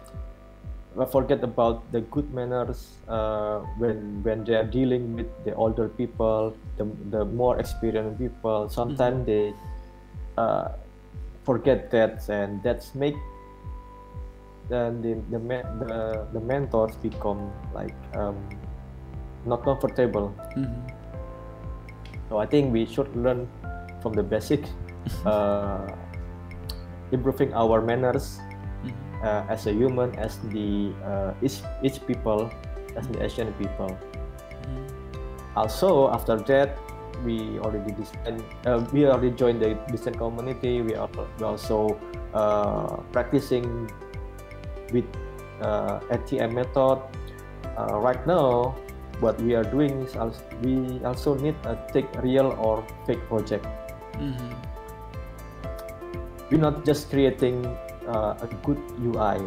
[1.04, 6.56] forget about the good manners uh, when when they are dealing with the older people,
[6.78, 8.70] the, the more experienced people.
[8.70, 9.52] Sometimes mm-hmm.
[9.52, 9.54] they
[10.38, 10.70] uh,
[11.46, 13.16] forget that, and that's make
[14.68, 15.40] then the the,
[15.86, 16.00] the
[16.34, 18.36] the mentors become like um,
[19.46, 20.34] not comfortable.
[20.58, 20.82] Mm-hmm.
[22.30, 23.46] So I think we should learn
[24.02, 24.66] from the basic,
[25.26, 25.86] uh,
[27.14, 28.42] improving our manners
[29.22, 32.50] uh, as a human, as the uh, each each people,
[32.98, 33.94] as the Asian people.
[33.94, 34.82] Mm-hmm.
[35.54, 36.82] Also, after that,
[37.24, 40.82] we already design, uh, we already joined the design community.
[40.82, 42.00] We are we also
[42.34, 43.90] uh, practicing
[44.92, 45.06] with
[45.62, 47.00] uh, ATM method.
[47.78, 48.76] Uh, right now,
[49.20, 53.66] what we are doing is also, we also need to take real or fake project.
[54.20, 54.54] Mm-hmm.
[56.52, 57.66] We're not just creating
[58.08, 59.42] uh, a good UI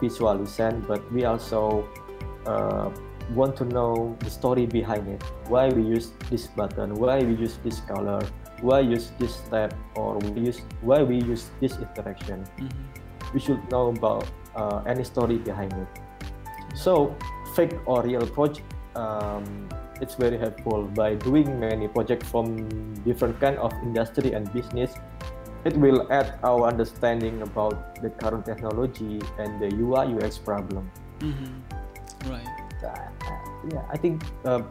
[0.00, 1.88] visual design, but we also
[2.46, 2.90] uh,
[3.34, 5.22] want to know the story behind it.
[5.48, 6.94] Why we use this button?
[6.94, 8.20] Why we use this color?
[8.60, 9.74] Why use this step?
[9.96, 12.44] Or we use why we use this interaction?
[12.58, 13.34] Mm-hmm.
[13.34, 15.88] We should know about uh, any story behind it.
[16.74, 17.16] So
[17.54, 18.66] fake or real project.
[18.94, 19.68] Um,
[20.00, 22.68] it's very helpful by doing many projects from
[23.04, 24.92] different kind of industry and business
[25.64, 30.90] it will add our understanding about the current technology and the UI UX problem.
[31.20, 32.30] Mm-hmm.
[32.30, 32.61] Right.
[32.84, 33.42] Uh,
[33.72, 34.62] yeah, I think uh,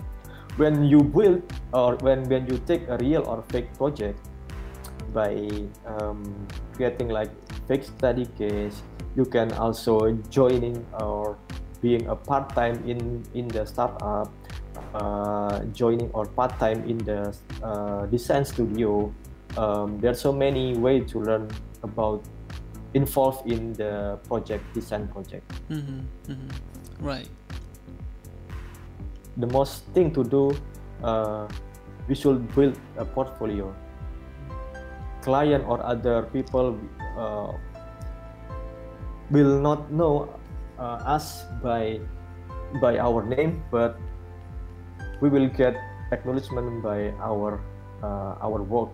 [0.57, 1.41] when you build
[1.73, 4.19] or when when you take a real or fake project
[5.13, 5.47] by
[5.85, 6.23] um,
[6.75, 7.31] creating like
[7.67, 8.83] fake study case,
[9.15, 11.37] you can also joining or
[11.81, 14.31] being a part time in in the startup,
[14.93, 19.11] uh, joining or part time in the uh, design studio.
[19.57, 21.51] Um, there are so many ways to learn
[21.83, 22.23] about
[22.93, 25.43] involved in the project design project.
[25.69, 25.99] Mm-hmm,
[26.31, 26.49] mm-hmm.
[27.03, 27.27] right
[29.37, 30.51] the most thing to do
[31.03, 31.47] uh,
[32.07, 33.73] we should build a portfolio.
[35.21, 36.77] Client or other people
[37.17, 37.53] uh,
[39.29, 40.27] will not know
[40.79, 41.99] uh, us by
[42.81, 43.99] by our name but
[45.21, 45.75] we will get
[46.11, 47.61] acknowledgement by our
[48.01, 48.89] uh, our work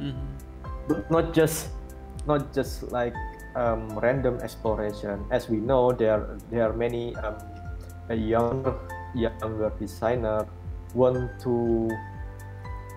[0.00, 0.16] mm-hmm.
[0.88, 1.68] but not just
[2.26, 3.14] not just like
[3.56, 5.24] um, random exploration.
[5.30, 7.36] As we know there there are many um,
[8.10, 8.74] younger
[9.16, 10.46] younger designer
[10.94, 11.88] want to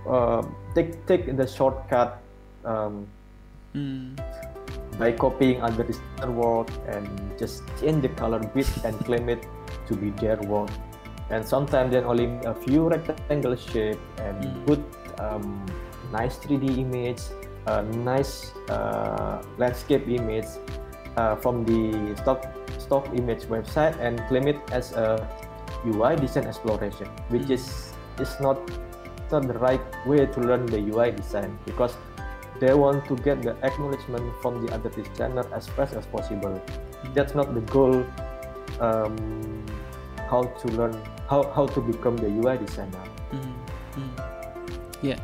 [0.07, 0.43] uh,
[0.75, 2.21] take take the shortcut
[2.65, 3.07] um,
[3.73, 4.15] mm.
[4.99, 7.07] by copying other designer work and
[7.39, 9.47] just change the color bit and claim it
[9.87, 10.69] to be their work
[11.29, 14.65] and sometimes then only a few rectangle shape and mm.
[14.65, 14.79] put
[15.19, 15.65] um,
[16.11, 17.21] nice 3D image,
[17.67, 20.47] a nice uh, landscape image
[21.17, 22.45] uh, from the stock
[22.79, 25.27] stock image website and claim it as a
[25.85, 27.51] UI design exploration, which mm.
[27.51, 28.59] is is not,
[29.31, 31.95] not the right way to learn the UI design because
[32.59, 36.61] they want to get the acknowledgement from the other designer as fast as possible.
[36.61, 37.13] Mm.
[37.13, 38.05] That's not the goal.
[38.79, 39.65] Um,
[40.29, 40.95] how to learn
[41.27, 43.03] how, how to become the UI designer.
[43.33, 45.05] Mm-hmm.
[45.05, 45.19] Yeah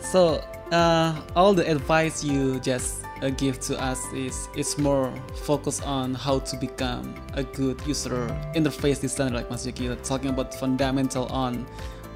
[0.00, 5.12] So uh, all the advice you just uh, give to us is it's more
[5.44, 9.64] focused on how to become a good user interface designer, like Mas
[10.02, 11.66] talking about fundamental on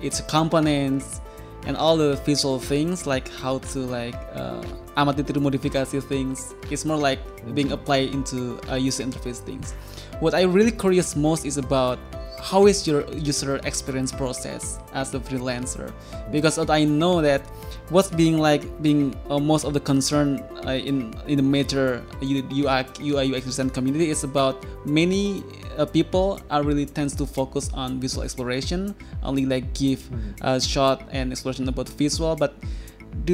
[0.02, 1.20] its components
[1.66, 4.62] and all the visual things like how to like uh,
[4.96, 6.54] amati modifikasi things.
[6.70, 7.20] It's more like
[7.54, 9.72] being applied into uh, user interface things.
[10.20, 11.98] What I'm really curious most is about
[12.44, 15.90] how is your user experience process as a freelancer
[16.30, 17.40] because I know that
[17.88, 22.84] what's being like being uh, most of the concern uh, in in the major UI
[23.00, 25.42] UI UX design community is about many
[25.78, 30.44] uh, people are really tends to focus on visual exploration only like give mm-hmm.
[30.44, 32.52] a shot and exploration about visual but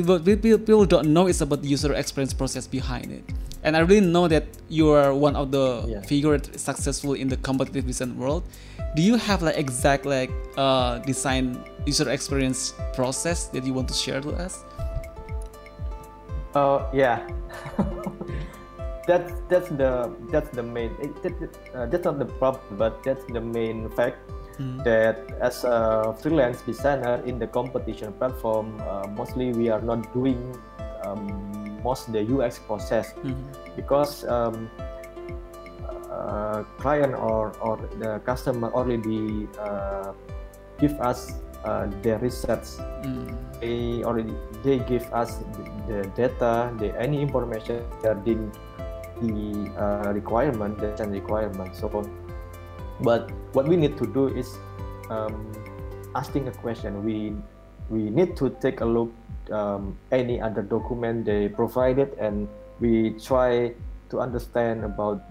[0.07, 3.27] what people don't know is about the user experience process behind it
[3.63, 6.01] and I really know that you are one of the yeah.
[6.03, 8.45] figures successful in the competitive design world.
[8.97, 13.95] Do you have like exact like uh, design user experience process that you want to
[13.95, 14.65] share to us?
[16.55, 17.27] Uh, yeah.
[19.07, 21.35] that's that's the that's the main that,
[21.75, 24.19] uh, that's not the problem, but that's the main fact
[24.59, 24.83] mm.
[24.85, 30.39] that as a freelance designer in the competition platform, uh, mostly we are not doing
[31.05, 33.77] um, most the UX process mm-hmm.
[33.77, 34.71] because um,
[36.11, 40.13] uh, client or, or the customer already uh,
[40.79, 42.81] give us uh, their research.
[43.05, 43.37] Mm.
[43.61, 48.51] They already they give us the, the data, the any information regarding
[49.21, 51.77] the uh, requirement, the requirement.
[51.77, 51.89] So,
[53.01, 54.49] but what we need to do is
[55.11, 55.53] um,
[56.15, 57.05] asking a question.
[57.05, 57.37] We
[57.91, 59.13] we need to take a look
[59.51, 62.49] um, any other document they provided and
[62.81, 63.73] we try
[64.09, 65.23] to understand about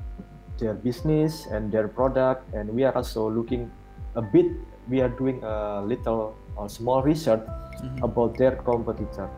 [0.59, 3.71] their business and their product and we are also looking
[4.15, 4.45] a bit
[4.89, 8.03] we are doing a little or small research mm-hmm.
[8.03, 9.29] about their competitor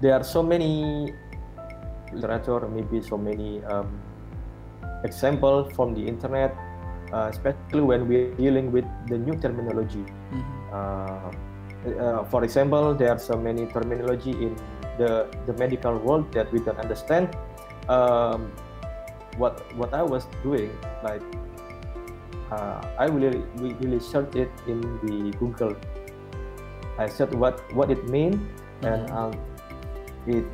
[0.00, 1.12] there are so many
[2.12, 4.00] literature maybe so many um,
[5.04, 6.54] example from the internet
[7.12, 10.42] uh, especially when we're dealing with the new terminology mm-hmm.
[10.72, 11.30] uh,
[11.86, 14.56] uh, for example, there are so many terminology in
[14.96, 17.36] the the medical world that we don't understand.
[17.88, 18.52] Um,
[19.36, 21.22] what what I was doing, like
[22.48, 25.76] uh, I really really search it in the Google.
[26.98, 28.86] I search what what it means, mm-hmm.
[28.86, 29.32] and um,
[30.26, 30.46] it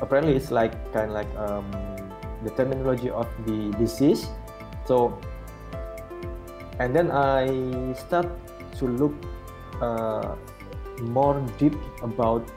[0.00, 1.68] apparently it's like kind of like um,
[2.42, 4.26] the terminology of the disease.
[4.88, 5.16] So,
[6.80, 7.46] and then I
[7.94, 8.26] start
[8.80, 9.14] to look.
[9.82, 10.34] Uh,
[11.00, 12.50] more deep about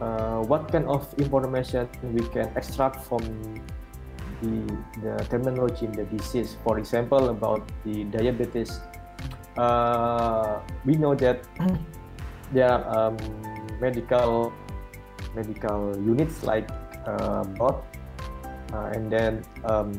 [0.00, 3.20] uh, what kind of information we can extract from
[4.40, 4.64] the,
[5.02, 6.56] the terminology in the disease.
[6.64, 8.80] For example, about the diabetes,
[9.56, 11.44] uh, we know that
[12.52, 13.16] there are um,
[13.80, 14.52] medical
[15.34, 16.68] medical units like
[17.06, 17.76] uh, blood,
[18.72, 19.92] uh, and then um,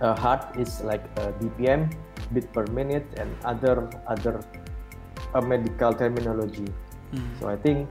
[0.00, 1.02] heart is like
[1.40, 1.92] BPM,
[2.34, 4.42] beat per minute, and other other
[5.34, 6.66] a medical terminology.
[7.12, 7.40] Mm.
[7.40, 7.90] So I think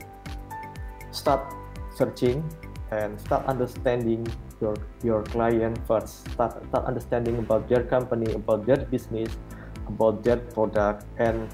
[1.11, 1.53] start
[1.95, 2.43] searching
[2.91, 4.25] and start understanding
[4.61, 6.29] your your client first.
[6.33, 9.37] Start start understanding about their company, about their business,
[9.87, 11.49] about their product, and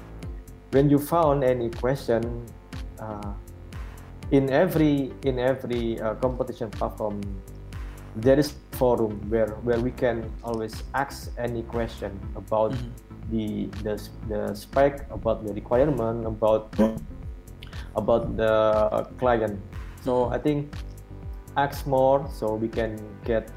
[0.70, 2.46] when you found any question.
[2.98, 3.34] Uh,
[4.30, 7.20] in every in every uh, competition platform
[8.16, 13.96] there is forum where where we can always ask any question about mm-hmm the the,
[14.28, 16.74] the spec about the requirement about
[17.96, 19.58] about the client
[20.02, 20.74] so i think
[21.56, 23.48] ask more so we can get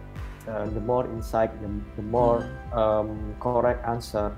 [0.48, 2.78] uh, the more insight the, the more mm.
[2.78, 4.36] um, correct answer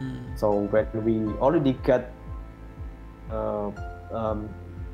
[0.00, 0.38] mm.
[0.38, 2.12] so when we already get
[3.32, 3.70] uh,
[4.12, 4.48] um,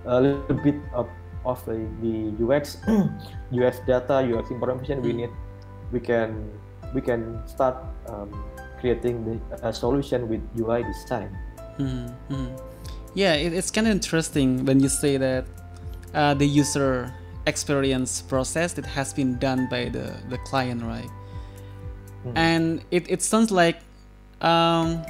[0.07, 1.09] a little bit of,
[1.45, 2.79] of the, the ux
[3.53, 5.17] ux data ux information we mm.
[5.17, 5.31] need
[5.93, 6.51] we can
[6.95, 7.77] we can start
[8.09, 8.31] um,
[8.85, 11.33] creating the, a solution with UI design.
[11.81, 12.53] Mm-hmm.
[13.15, 15.47] Yeah, it, it's kind of interesting when you say that
[16.13, 17.09] uh, the user
[17.47, 21.09] experience process that has been done by the, the client, right?
[22.29, 22.37] Mm-hmm.
[22.37, 23.81] And it, it sounds like
[24.43, 25.01] um,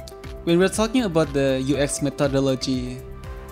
[0.45, 2.99] when we're talking about the UX methodology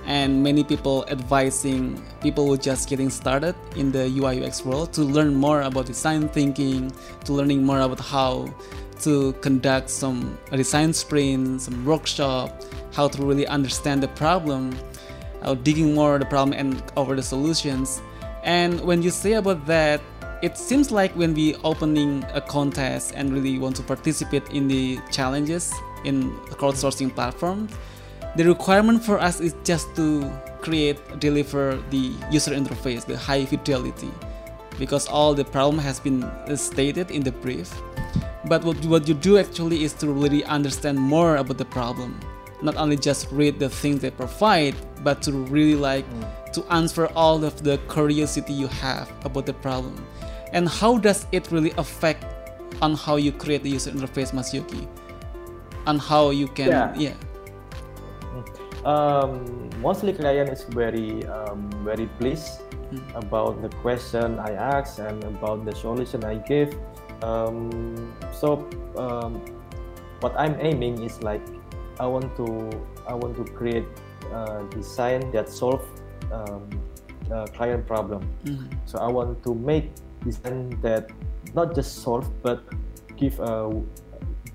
[0.05, 5.01] and many people advising people who just getting started in the UI UX world to
[5.01, 6.91] learn more about design thinking,
[7.25, 8.53] to learning more about how
[9.01, 14.75] to conduct some design sprint, some workshop, how to really understand the problem,
[15.41, 18.01] how digging more the problem and over the solutions.
[18.43, 20.01] And when you say about that,
[20.41, 24.99] it seems like when we opening a contest and really want to participate in the
[25.09, 25.73] challenges
[26.03, 27.71] in crowdsourcing platforms,
[28.35, 30.29] the requirement for us is just to
[30.61, 34.09] create deliver the user interface the high fidelity
[34.79, 36.25] because all the problem has been
[36.57, 37.71] stated in the brief.
[38.45, 42.19] But what, what you do actually is to really understand more about the problem.
[42.61, 46.53] Not only just read the things they provide but to really like mm.
[46.53, 49.95] to answer all of the curiosity you have about the problem.
[50.53, 52.25] And how does it really affect
[52.81, 54.87] on how you create the user interface Mas Yuki?
[55.85, 57.13] And how you can yeah, yeah
[58.85, 62.61] um, mostly client is very um, very pleased
[62.91, 62.99] mm.
[63.15, 66.75] about the question I asked and about the solution I gave.
[67.21, 68.67] Um, so
[68.97, 69.39] um,
[70.19, 71.43] what I'm aiming is like
[71.99, 72.69] I want to
[73.07, 73.87] I want to create
[74.31, 75.83] a design that solve
[76.31, 76.67] um,
[77.53, 78.27] client problem.
[78.45, 78.67] Mm.
[78.85, 79.91] So I want to make
[80.23, 81.09] design that
[81.53, 82.63] not just solve but
[83.15, 83.69] give a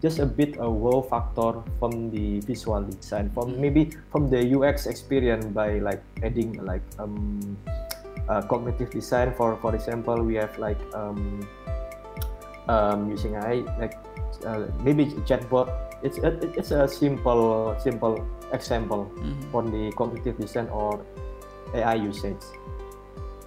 [0.03, 3.61] just a bit a wow factor from the visual design from mm-hmm.
[3.61, 7.57] maybe from the UX experience by like adding like um
[8.29, 11.41] uh, cognitive design for for example we have like um,
[12.69, 13.97] um using AI like
[14.45, 15.73] uh, maybe chatbot
[16.03, 18.23] it's a, it's a simple simple
[18.53, 19.51] example mm-hmm.
[19.51, 21.05] for the cognitive design or
[21.75, 22.45] AI usage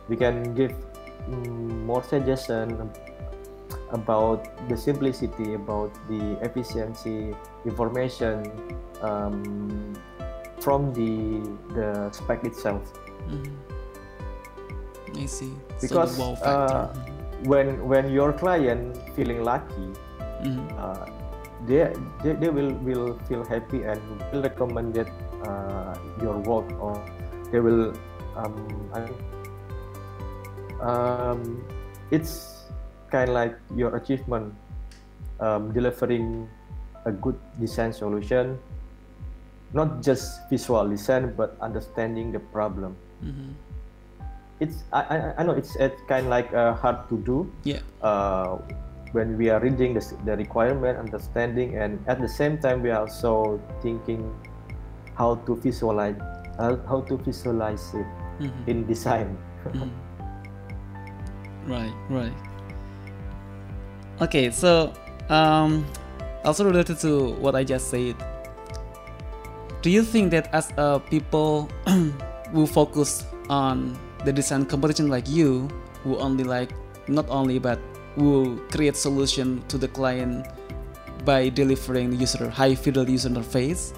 [0.10, 0.74] we can give
[1.28, 2.91] um, more suggestion
[3.92, 7.36] about the simplicity, about the efficiency,
[7.66, 8.52] information
[9.02, 9.94] um,
[10.60, 11.42] from the
[11.76, 12.82] the spec itself.
[13.28, 13.56] Mm-hmm.
[15.18, 15.54] I see.
[15.82, 16.94] Because so uh,
[17.44, 19.92] when when your client feeling lucky,
[20.44, 20.68] mm-hmm.
[20.80, 21.06] uh,
[21.68, 21.92] they,
[22.24, 25.10] they they will will feel happy and will recommend that
[25.44, 26.96] uh, your work or
[27.52, 27.94] they will
[28.36, 28.56] um,
[30.82, 31.64] um,
[32.10, 32.61] it's
[33.12, 34.53] kind of like your achievement
[35.39, 36.47] um, delivering
[37.05, 38.57] a good design solution
[39.74, 43.51] not just visual design but understanding the problem mm-hmm.
[44.59, 48.57] it's I, I know it's, it's kind of like uh, hard to do yeah uh,
[49.12, 53.01] when we are reading the, the requirement understanding and at the same time we are
[53.07, 54.34] also thinking
[55.16, 56.16] how to visualize
[56.57, 58.07] how, how to visualize it
[58.39, 58.70] mm-hmm.
[58.70, 59.89] in design mm-hmm.
[61.72, 62.51] right right
[64.22, 64.94] Okay, so
[65.30, 65.82] um,
[66.46, 68.14] also related to what I just said,
[69.82, 71.66] do you think that as a people
[72.54, 75.68] who focus on the design competition like you,
[76.04, 76.70] who only like
[77.08, 77.80] not only but
[78.14, 80.46] who create solution to the client
[81.26, 83.98] by delivering user high fidelity user interface,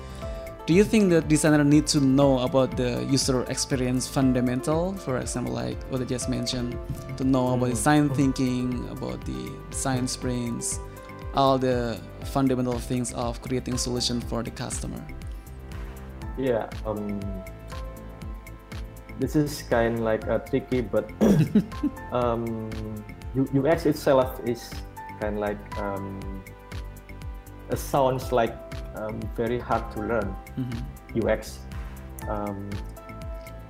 [0.66, 5.54] do you think the designer need to know about the user experience fundamental for example
[5.54, 6.78] like what i just mentioned
[7.18, 8.16] to know about design mm-hmm.
[8.16, 10.80] thinking about the design sprints
[11.36, 15.06] all the fundamental things of creating solution for the customer
[16.38, 17.20] yeah um
[19.20, 21.12] this is kind of like a tricky but
[22.14, 22.70] um
[23.58, 24.72] ux itself is
[25.20, 26.20] kind of like um
[27.74, 28.54] it sounds like
[28.94, 31.18] um, very hard to learn mm-hmm.
[31.18, 31.66] UX.
[32.30, 32.70] Um,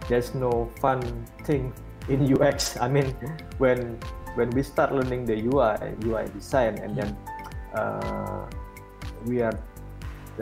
[0.10, 1.00] there's no fun
[1.48, 1.72] thing
[2.10, 2.76] in UX.
[2.76, 3.16] I mean,
[3.58, 3.98] when
[4.36, 7.16] when we start learning the UI UI design and then
[7.74, 8.44] uh,
[9.24, 9.56] we are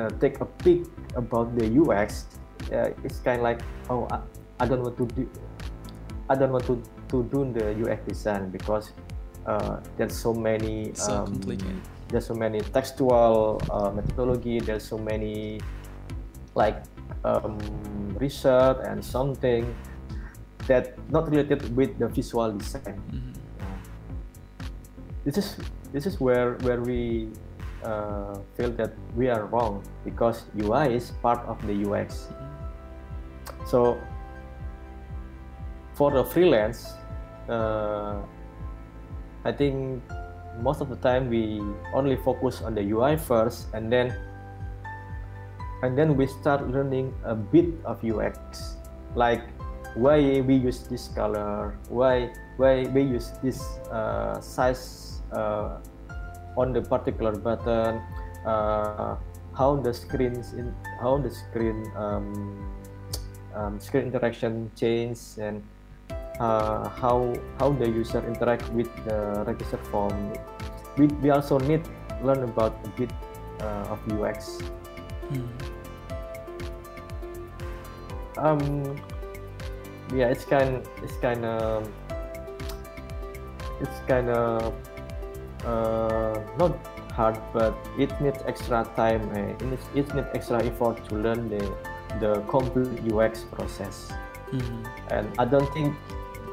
[0.01, 2.25] uh, take a peek about the UX,
[2.73, 3.61] uh, it's kind of like
[3.93, 4.25] oh I,
[4.57, 5.29] I, don't want to do
[6.29, 6.81] I don't want to
[7.13, 8.89] to do the UX design because
[9.45, 14.97] uh, there's so many so um, complicated there's so many textual uh, methodology there's so
[14.97, 15.59] many
[16.55, 16.83] like
[17.23, 17.57] um,
[18.19, 19.75] research and something
[20.67, 23.31] that not related with the visual design mm-hmm.
[25.23, 25.57] this is
[25.91, 27.29] this is where where we
[27.83, 33.65] uh, feel that we are wrong because UI is part of the UX mm-hmm.
[33.65, 33.97] so
[35.95, 36.93] for the freelance
[37.49, 38.19] uh,
[39.43, 40.03] I think
[40.59, 41.61] most of the time we
[41.93, 44.11] only focus on the UI first and then
[45.83, 48.77] and then we start learning a bit of UX
[49.15, 49.41] like
[49.95, 51.75] why we use this color?
[51.89, 53.59] Why why we use this
[53.91, 55.79] uh, size uh,
[56.55, 57.99] on the particular button?
[58.45, 59.15] Uh,
[59.53, 62.63] how the screens in how the screen um,
[63.53, 65.61] um, screen interaction change and
[66.39, 70.33] uh, how how the user interact with the register form.
[70.97, 71.81] We, we also need
[72.23, 73.11] learn about a bit
[73.61, 74.59] uh, of UX.
[75.29, 75.47] Hmm.
[78.37, 78.95] Um,
[80.13, 81.87] yeah, it's kind it's kind of
[83.79, 84.73] it's kind of
[85.65, 86.77] uh, not
[87.11, 89.29] hard, but it needs extra time.
[89.31, 91.61] Uh, it needs it needs extra effort to learn the
[92.19, 94.11] the complete UX process.
[94.51, 94.83] Mm-hmm.
[95.09, 95.95] And I don't think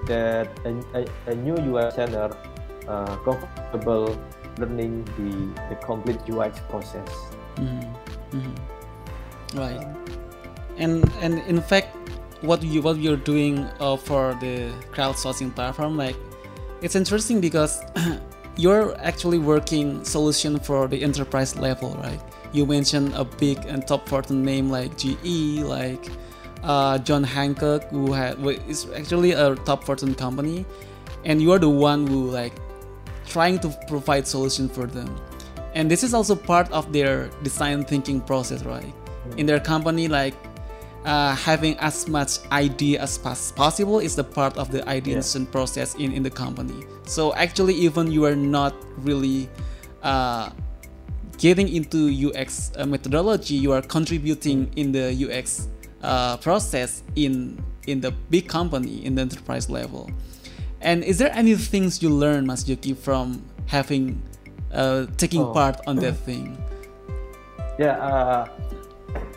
[0.08, 2.30] that a, a, a new UI designer
[2.88, 4.18] uh, comfortable
[4.58, 7.08] learning the, the complete UX process.
[7.56, 8.36] Mm-hmm.
[8.36, 9.58] Mm-hmm.
[9.58, 9.86] Right.
[10.76, 11.96] And and in fact,
[12.42, 16.16] what you what you're doing uh, for the crowdsourcing platform, like
[16.82, 17.82] it's interesting because
[18.56, 22.20] you're actually working solution for the enterprise level, right?
[22.52, 26.10] You mentioned a big and top Fortune name like GE, like
[26.62, 28.38] uh, John Hancock, who had
[28.68, 30.64] is actually a top Fortune company,
[31.24, 32.54] and you are the one who like
[33.26, 35.14] trying to provide solution for them.
[35.74, 38.92] And this is also part of their design thinking process, right?
[39.36, 40.34] In their company, like
[41.04, 45.50] uh, having as much idea as possible is the part of the ideation yeah.
[45.50, 46.84] process in, in the company.
[47.04, 49.48] So actually, even you are not really
[50.02, 50.50] uh,
[51.36, 55.68] getting into UX uh, methodology, you are contributing in the UX
[56.02, 60.10] uh, process in in the big company in the enterprise level.
[60.80, 64.22] And is there any things you learn, Mas Yuki, from having
[64.72, 65.52] uh, taking oh.
[65.52, 66.56] part on that thing?
[67.78, 68.46] Yeah, uh,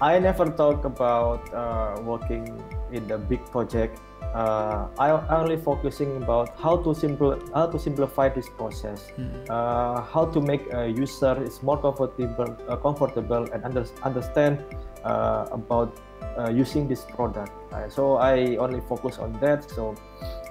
[0.02, 4.00] I never talk about uh, working in the big project.
[4.34, 9.44] Uh, I only focusing about how to simple how to simplify this process, mm-hmm.
[9.50, 14.64] uh, how to make a user is more comfortable, uh, comfortable and under, understand
[15.04, 16.00] uh, about
[16.38, 17.52] uh, using this product.
[17.90, 19.70] so I only focus on that.
[19.70, 19.96] So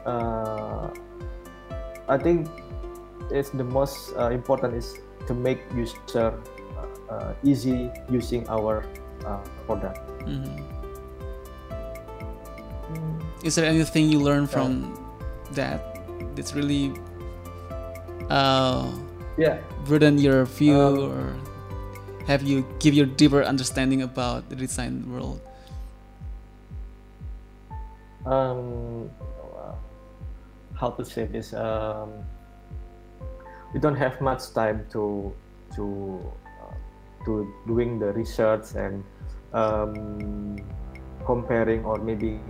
[0.06, 0.90] uh,
[2.08, 2.48] I think
[3.30, 6.34] it's the most uh, important is to make user
[6.76, 8.84] uh, uh, easy using our
[9.24, 10.00] uh, product.
[10.26, 10.58] Mm-hmm.
[13.44, 14.92] Is there anything you learned from
[15.52, 15.80] that
[16.36, 16.92] that's really
[18.28, 18.90] uh,
[19.38, 21.36] yeah broaden your view um, or
[22.26, 25.40] have you give you deeper understanding about the design world?
[28.26, 29.10] Um,
[30.80, 32.24] how to say this um,
[33.76, 35.28] we don't have much time to
[35.76, 35.84] to
[36.48, 36.74] uh,
[37.28, 39.04] to doing the research and
[39.52, 40.56] um,
[41.28, 42.40] comparing or maybe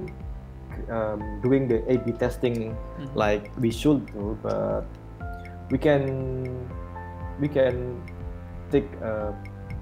[0.88, 3.10] um, doing the A/B testing mm-hmm.
[3.18, 4.86] like we should do, but
[5.74, 6.46] we can
[7.42, 7.98] we can
[8.70, 9.34] take uh,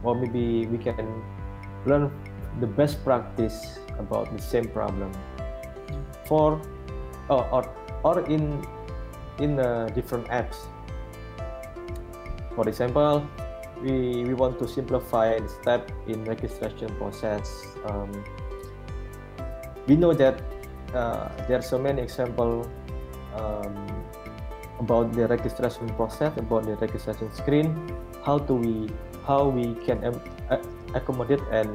[0.03, 1.05] or maybe we can
[1.85, 2.09] learn
[2.61, 5.13] the best practice about the same problem.
[6.29, 6.61] For
[7.29, 7.63] or, or
[8.05, 8.61] or in
[9.41, 10.69] in uh, different apps.
[12.55, 13.27] For example,
[13.83, 17.47] we, we want to simplify the step in registration process.
[17.87, 18.11] Um,
[19.87, 20.43] we know that
[20.93, 22.67] uh, there are so many examples
[23.37, 23.87] um,
[24.81, 27.75] about the registration process, about the registration screen.
[28.25, 28.91] How do we
[29.27, 30.21] how we can um,
[30.95, 31.71] accommodate and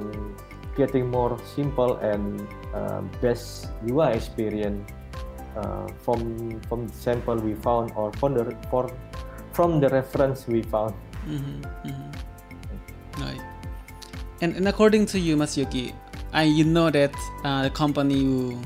[0.76, 4.90] getting more simple and uh, best UI experience
[5.56, 8.90] uh, from from the sample we found or from the for
[9.52, 10.94] from the reference we found.
[11.28, 13.22] Mm-hmm, mm-hmm.
[13.22, 13.42] Right.
[14.42, 15.94] And, and according to you, Mas Yuki,
[16.34, 17.14] I you know that
[17.44, 18.62] uh, the company you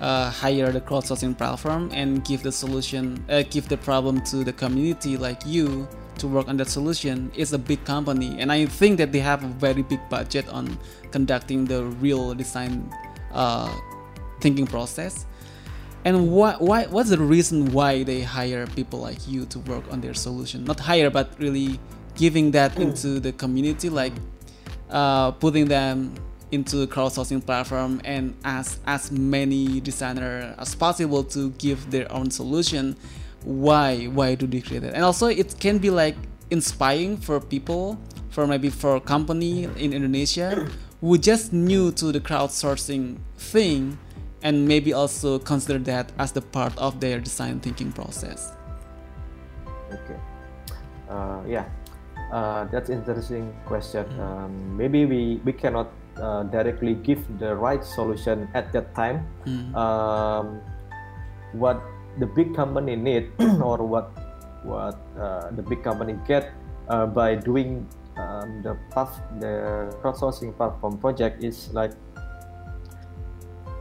[0.00, 4.52] uh, hire the crowdsourcing platform and give the solution, uh, give the problem to the
[4.52, 5.88] community like you
[6.18, 9.44] to work on that solution is a big company, and I think that they have
[9.44, 10.78] a very big budget on
[11.10, 12.92] conducting the real design
[13.32, 13.72] uh,
[14.40, 15.26] thinking process.
[16.04, 20.00] And why, why, what's the reason why they hire people like you to work on
[20.00, 20.64] their solution?
[20.64, 21.80] Not hire, but really
[22.14, 22.82] giving that hmm.
[22.82, 24.12] into the community, like
[24.88, 26.14] uh, putting them
[26.52, 32.30] into the crowdsourcing platform and ask as many designer as possible to give their own
[32.30, 32.96] solution.
[33.46, 34.10] Why?
[34.10, 34.94] Why do they create it?
[34.94, 36.18] And also, it can be like
[36.50, 37.96] inspiring for people,
[38.30, 40.66] for maybe for a company in Indonesia
[41.00, 43.98] who just new to the crowdsourcing thing
[44.42, 48.52] and maybe also consider that as the part of their design thinking process
[49.92, 50.18] okay
[51.08, 51.64] uh, yeah
[52.32, 58.48] uh, that's interesting question um, maybe we we cannot uh, directly give the right solution
[58.54, 59.74] at that time mm-hmm.
[59.74, 60.60] um,
[61.52, 61.80] what
[62.18, 64.10] the big company need or what
[64.62, 66.52] what uh, the big company get
[66.88, 67.86] uh, by doing
[68.16, 71.92] um, the path the crowdsourcing platform project is like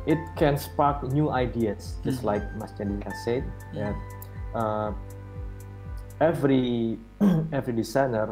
[0.05, 2.29] it can spark new ideas, just mm.
[2.29, 3.43] like Mas Chandika said.
[3.73, 3.93] Yeah.
[4.53, 4.93] Uh,
[6.21, 6.97] every
[7.51, 8.31] every designer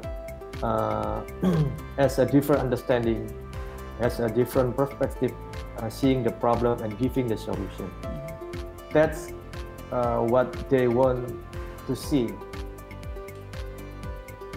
[0.62, 1.22] uh,
[1.98, 3.30] has a different understanding,
[4.00, 5.34] has a different perspective,
[5.78, 7.90] uh, seeing the problem and giving the solution.
[8.02, 8.22] Mm.
[8.94, 9.34] That's
[9.94, 11.30] uh, what they want
[11.86, 12.34] to see.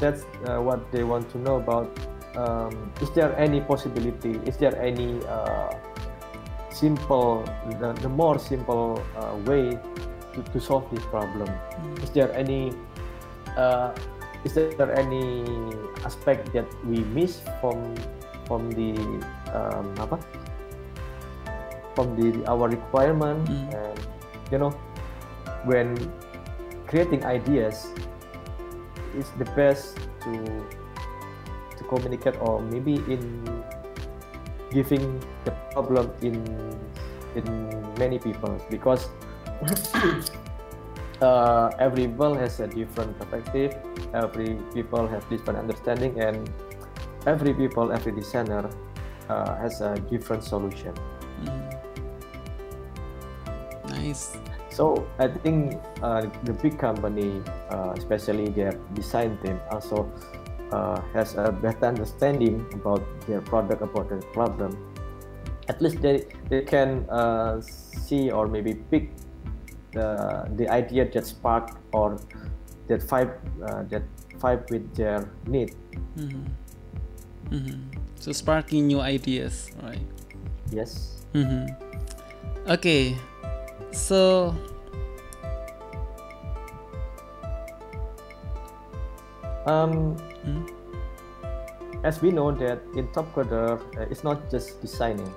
[0.00, 1.92] That's uh, what they want to know about
[2.36, 4.38] um, is there any possibility?
[4.44, 5.72] Is there any uh,
[6.70, 7.44] simple,
[7.80, 9.78] the, the more simple uh, way
[10.34, 11.48] to, to solve this problem?
[11.48, 12.02] Mm.
[12.04, 12.72] Is there any
[13.56, 13.92] uh,
[14.44, 15.42] is there any
[16.04, 17.96] aspect that we miss from
[18.46, 18.94] from the
[19.50, 20.20] um, apa
[21.96, 23.74] from the our requirement mm.
[23.74, 23.98] and
[24.52, 24.70] you know
[25.66, 25.98] when
[26.86, 27.90] creating ideas
[29.18, 30.32] is the best to
[31.76, 33.42] to communicate or maybe in
[34.70, 36.40] giving the problem in
[37.34, 37.44] in
[37.98, 38.56] many people.
[38.70, 39.10] Because
[41.20, 42.06] uh, every
[42.38, 43.74] has a different perspective
[44.14, 46.48] every people have different understanding and
[47.26, 48.68] every people every designer
[49.28, 50.94] uh, has a different solution.
[51.44, 51.68] Mm.
[53.88, 54.38] nice
[54.76, 57.40] so I think uh, the big company,
[57.72, 60.12] uh, especially their design team, also
[60.70, 64.76] uh, has a better understanding about their product, about their problem.
[65.72, 69.16] At least they they can uh, see or maybe pick
[69.96, 72.20] the the idea that spark or
[72.92, 73.32] that fight
[73.64, 74.04] uh, that
[74.36, 75.72] fight with their need.
[76.20, 76.44] Mm-hmm.
[77.48, 77.80] Mm-hmm.
[78.20, 80.04] So sparking new ideas, right?
[80.68, 81.24] Yes.
[81.32, 81.72] Mm-hmm.
[82.68, 83.16] Okay.
[83.92, 84.54] So
[89.66, 90.16] um,
[90.46, 90.70] mm.
[92.04, 95.32] as we know that in Topcoder uh, it's not just designing.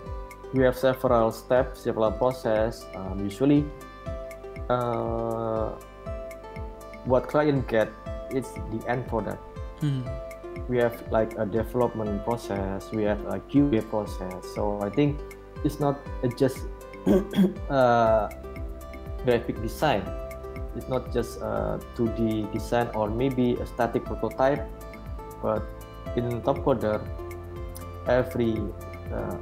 [0.53, 2.85] We have several steps, several process.
[2.95, 3.65] Um, usually,
[4.69, 5.77] uh,
[7.05, 7.89] what client get
[8.31, 9.37] is the end product.
[9.81, 10.01] Mm.
[10.67, 12.91] We have like a development process.
[12.91, 14.45] We have a QA process.
[14.55, 15.19] So I think
[15.63, 15.99] it's not
[16.37, 16.65] just
[17.69, 18.29] uh,
[19.25, 20.03] graphic design.
[20.75, 24.65] It's not just a 2D design or maybe a static prototype,
[25.41, 25.63] but
[26.15, 27.01] in Topcoder,
[28.07, 28.57] every
[29.11, 29.37] uh,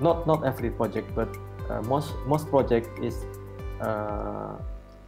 [0.00, 1.28] not not every project, but
[1.70, 3.24] uh, most most project is
[3.80, 4.56] uh,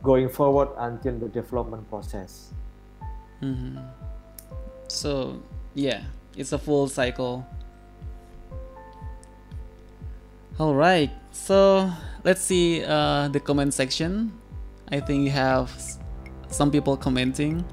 [0.02, 2.52] going forward until the development process.
[3.42, 3.78] Mm-hmm.
[4.88, 5.42] So
[5.74, 6.04] yeah,
[6.36, 7.46] it's a full cycle.
[10.60, 11.90] All right, so
[12.22, 14.32] let's see uh, the comment section.
[14.90, 15.70] I think you have
[16.48, 17.64] some people commenting.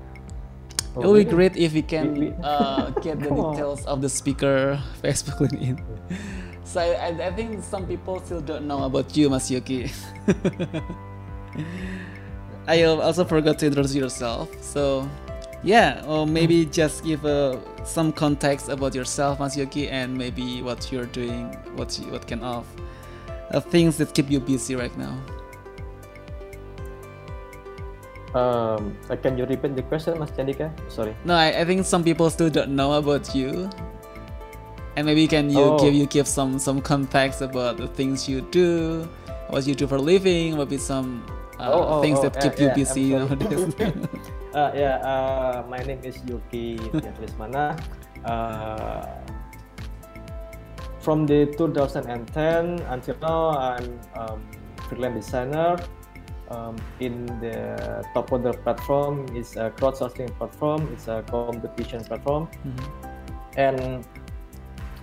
[0.96, 4.82] Oh, it would be great if we can uh, get the details of the speaker
[5.04, 5.80] Facebook LinkedIn.
[6.66, 9.92] So I, I, think some people still don't know about you, Mas Yuki.
[12.68, 14.50] I also forgot to introduce yourself.
[14.62, 15.08] So
[15.64, 20.92] yeah, or maybe just give uh, some context about yourself, Mas Yuki, and maybe what
[20.92, 22.66] you're doing, what you, what kind of
[23.54, 25.18] uh, things that keep you busy right now.
[28.34, 30.72] Um, uh, can you repeat the question, Mas Chandika?
[30.88, 31.16] Sorry.
[31.26, 33.70] No, I, I think some people still don't know about you,
[34.96, 35.80] and maybe can you oh.
[35.80, 39.04] give you give some some context about the things you do,
[39.52, 41.28] what you do for a living, maybe some
[41.60, 43.76] uh, oh, oh, things that keep you yeah, busy nowadays.
[44.56, 47.76] uh, yeah, uh, my name is Yuki Yatrismana.
[48.24, 49.06] Uh,
[51.02, 54.48] from the 2010 until now, I'm um,
[54.88, 55.78] freelance designer
[56.52, 60.90] um, in the Topcoder platform is a crowdsourcing platform.
[60.94, 63.58] It's a competition platform, mm-hmm.
[63.58, 64.06] and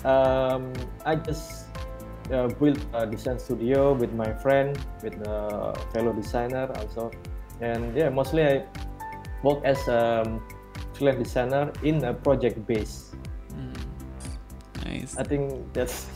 [0.04, 0.72] um,
[1.04, 1.66] I just
[2.32, 7.10] uh, built a design studio with my friend, with a fellow designer also,
[7.60, 8.64] and yeah, mostly I
[9.42, 10.40] work as a
[10.92, 13.07] freelance designer in a project base.
[14.88, 15.20] Nice.
[15.20, 16.08] I think that's.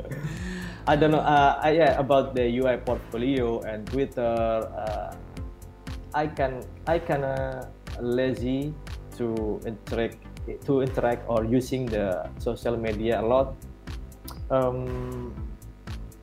[0.88, 1.20] I don't know.
[1.20, 4.64] Uh, yeah, about the UI portfolio and Twitter.
[4.72, 5.12] Uh,
[6.14, 7.68] I can I kind of
[8.00, 8.72] lazy
[9.20, 10.16] to interact
[10.64, 13.54] to interact or using the social media a lot
[14.50, 15.30] um,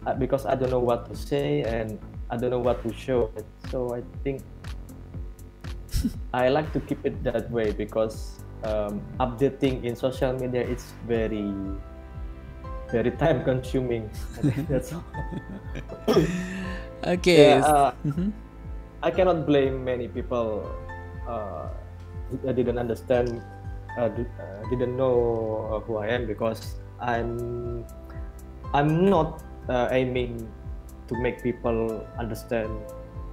[0.05, 3.31] uh, because I don't know what to say and I don't know what to show.
[3.69, 4.41] So I think
[6.33, 11.51] I like to keep it that way because um, updating in social media is very
[12.89, 14.09] very time consuming.
[14.71, 15.03] that's all.
[17.03, 17.59] okay.
[17.59, 18.31] Yeah, uh, mm-hmm.
[19.03, 20.63] I cannot blame many people.
[21.27, 21.67] Uh,
[22.43, 23.43] didn't understand,
[23.97, 27.85] uh, uh, didn't know uh, who I am because I'm
[28.73, 30.47] I'm not uh, aiming
[31.07, 32.71] to make people understand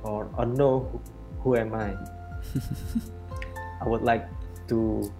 [0.04, 1.00] or, or know who,
[1.42, 1.94] who am I.
[3.82, 4.28] I would like
[4.68, 5.12] to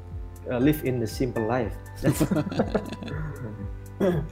[0.51, 1.75] uh, live in the simple life.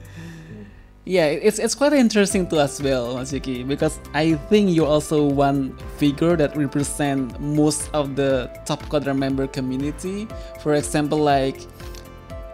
[1.05, 5.25] yeah, it's it's quite interesting to as well, Mas Yuki, because I think you're also
[5.25, 10.27] one figure that represent most of the top Topcoder member community.
[10.61, 11.65] For example, like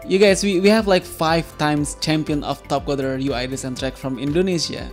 [0.06, 4.18] you guys, we, we have like five times champion of Topcoder UI design track from
[4.18, 4.90] Indonesia,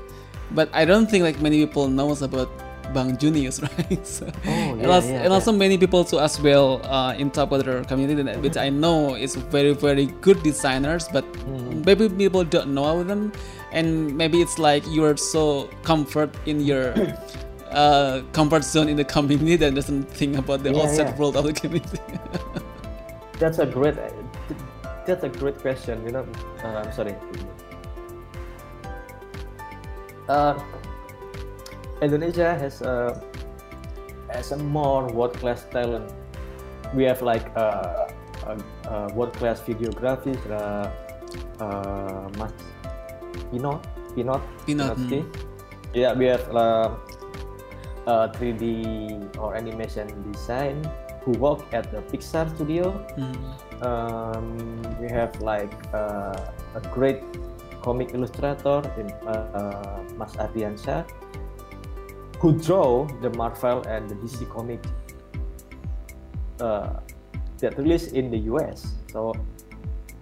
[0.52, 2.50] but I don't think like many people knows about
[2.94, 4.06] Bang Junius, right?
[4.06, 7.32] so, oh, yeah, and, also, yeah, and also many people too as well uh, in
[7.32, 11.82] Topcoder community that which I know is very very good designers, but mm-hmm.
[11.86, 13.32] maybe people don't know about them,
[13.72, 16.94] and maybe it's like you're so comfort in your.
[17.72, 21.52] uh, comfort zone in the community that doesn't think about the outside world of the
[21.52, 22.00] community.
[23.40, 23.96] that's a great
[25.06, 26.04] that's a great question.
[26.06, 26.28] You know,
[26.64, 27.16] uh, I'm sorry.
[30.28, 30.60] Uh,
[32.02, 33.18] Indonesia has a
[34.30, 36.14] has a more world class talent.
[36.94, 38.08] We have like uh,
[38.46, 38.54] a,
[38.88, 40.38] a world class videography.
[40.46, 40.90] Uh,
[41.60, 42.54] uh, Mas
[43.52, 43.82] Pinot,
[44.16, 44.98] Pinot, Pinot.
[44.98, 45.26] Hmm.
[45.94, 46.96] Yeah, we have uh,
[48.06, 50.84] uh, 3D or animation design
[51.24, 52.94] who work at the Pixar studio.
[53.18, 53.36] Mm.
[53.84, 54.48] Um,
[55.02, 56.34] we have like uh,
[56.76, 57.24] a great
[57.82, 61.04] comic illustrator in uh, Mas Ardiansyah
[62.40, 64.84] who draw the Marvel and the DC comic
[66.60, 67.00] uh,
[67.60, 68.96] that released in the US.
[69.12, 69.34] So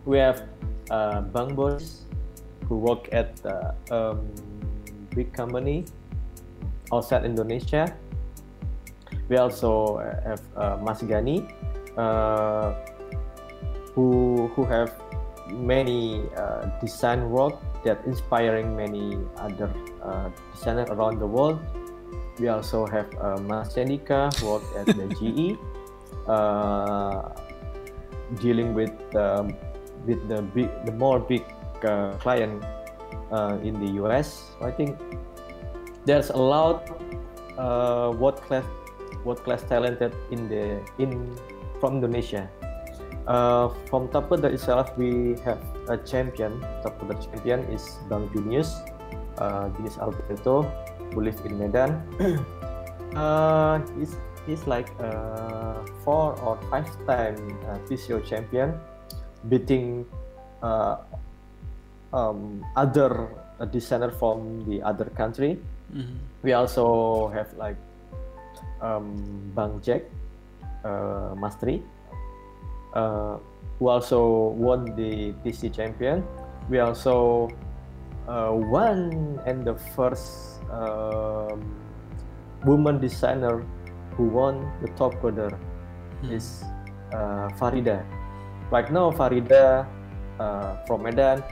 [0.06, 0.44] we have
[0.90, 4.32] uh, Bang who work at the um,
[5.16, 5.86] big company
[6.92, 7.94] outside Indonesia
[9.30, 11.50] we also have uh, Mas Ghani,
[11.98, 12.74] uh,
[13.94, 14.94] who who have
[15.50, 19.70] many uh, design work that inspiring many other
[20.04, 21.60] uh, designers around the world.
[22.40, 25.56] We also have uh, Mas Cendika work at the GE,
[26.28, 27.32] uh,
[28.42, 29.56] dealing with um,
[30.06, 31.44] with the big, the more big
[31.84, 32.64] uh, client
[33.32, 34.52] uh, in the US.
[34.62, 35.00] I think
[36.06, 36.92] there's a lot
[37.58, 38.66] uh, world class
[39.24, 41.34] world class talented in the in
[41.80, 42.50] from Indonesia.
[43.26, 45.58] Uh, from Tapeda itself, we have
[45.90, 46.62] a champion.
[46.86, 48.86] Tapeda champion is Bang Junius,
[49.42, 50.70] uh, Junius Alberto,
[51.14, 52.02] who lives in Medan.
[53.16, 57.38] uh, he's he's like a four or five time
[57.68, 58.74] uh, TCO champion,
[59.50, 60.06] beating
[60.62, 60.98] uh,
[62.14, 63.30] um, other
[63.60, 65.60] uh, designer from the other country.
[65.94, 66.18] Mm-hmm.
[66.44, 67.78] We also have like
[68.82, 70.04] um, Bang Jack
[70.84, 71.82] uh, Mastri,
[72.94, 73.38] uh,
[73.80, 76.24] who also won the TC champion.
[76.70, 77.50] We also
[78.28, 81.64] uh, won and the first um,
[82.66, 83.66] woman designer
[84.18, 85.58] who won the Topcoder
[86.22, 86.32] hmm.
[86.32, 86.64] is
[87.14, 88.06] uh, Farida.
[88.72, 89.86] Right now, Farida
[90.40, 91.44] uh, from Medan,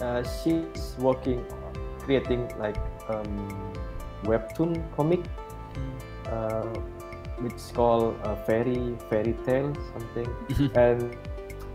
[0.00, 1.44] uh, she's working,
[2.00, 2.76] creating like
[3.08, 3.48] um,
[4.24, 5.20] webtoon comic
[6.26, 6.66] uh,
[7.40, 10.28] which is called uh, fairy fairy tale something
[10.74, 11.16] and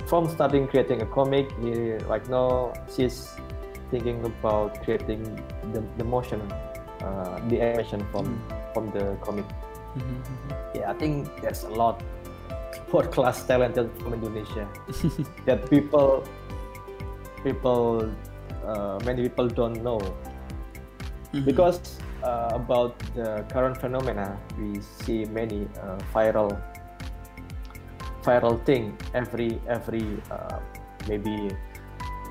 [0.06, 3.36] from starting creating a comic he, right now she's
[3.94, 5.22] thinking about creating
[5.74, 6.42] the, the motion
[7.06, 8.74] uh, the animation from mm-hmm.
[8.74, 9.46] from the comic
[9.94, 10.20] mm-hmm.
[10.74, 12.02] yeah i think there's a lot
[12.92, 14.66] world class talented from indonesia
[15.48, 16.26] that people
[17.46, 18.10] people
[18.66, 21.46] uh, many people don't know mm-hmm.
[21.46, 26.50] because uh, about the current phenomena, we see many uh, viral
[28.24, 30.60] viral thing every every uh,
[31.10, 31.52] maybe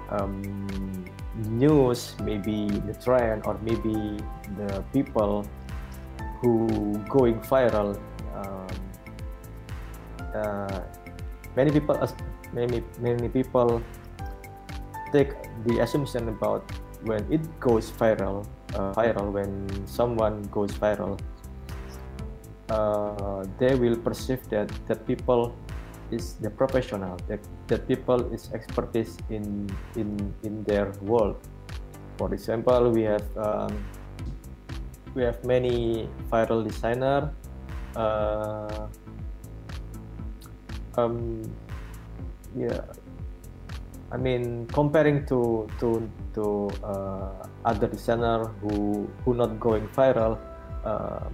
[0.08, 1.04] um,
[1.34, 4.18] news, maybe the trend, or maybe
[4.56, 5.44] the people
[6.40, 6.68] who
[7.08, 7.98] going viral.
[8.34, 8.66] Um,
[10.34, 10.80] uh,
[11.56, 11.96] many people,
[12.52, 13.82] many many people
[15.12, 15.32] take
[15.68, 16.64] the assumption about
[17.04, 21.18] when it goes viral uh, viral when someone goes viral
[22.70, 25.54] uh, they will perceive that that people
[26.10, 27.40] is the professional that,
[27.72, 29.64] that people is expertise in
[29.96, 30.12] in
[30.44, 31.40] in their world.
[32.20, 33.72] For example we have um,
[35.16, 37.32] we have many viral designer
[37.96, 38.92] uh,
[41.00, 41.40] um,
[42.52, 42.84] yeah
[44.12, 46.04] I mean comparing to to
[46.36, 46.44] to
[46.84, 50.36] uh, other designer who who not going viral
[50.84, 51.24] uh,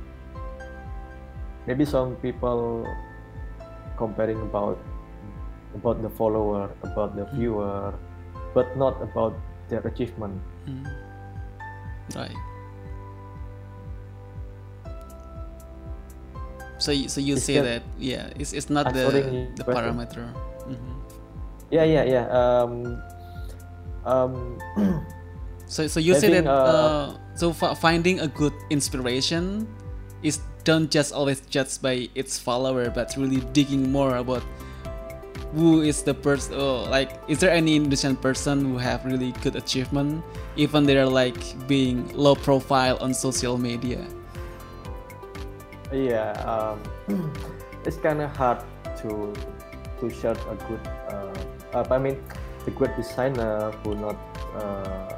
[1.66, 2.86] maybe some people
[3.98, 4.78] comparing about
[5.74, 7.36] about the follower about the hmm.
[7.36, 7.94] viewer
[8.54, 9.34] but not about
[9.68, 10.84] their achievement mm.
[12.16, 12.32] right
[16.78, 20.32] so you, so you it's say that yeah it's, it's not the the parameter
[20.64, 20.96] mm-hmm.
[21.70, 22.96] yeah yeah yeah um
[24.08, 24.58] um
[25.68, 29.68] So so you say that uh, uh, so finding a good inspiration
[30.24, 34.42] is don't just always judged by its follower, but really digging more about
[35.54, 36.54] who is the person?
[36.56, 40.24] Oh, like, is there any Indonesian person who have really good achievement,
[40.56, 44.06] even they're like being low profile on social media?
[45.92, 46.76] Yeah, um,
[47.84, 48.60] it's kind of hard
[49.00, 49.32] to
[50.00, 50.84] to share a good.
[51.08, 52.20] Uh, I mean,
[52.66, 54.16] a good designer who not
[54.54, 55.14] uh,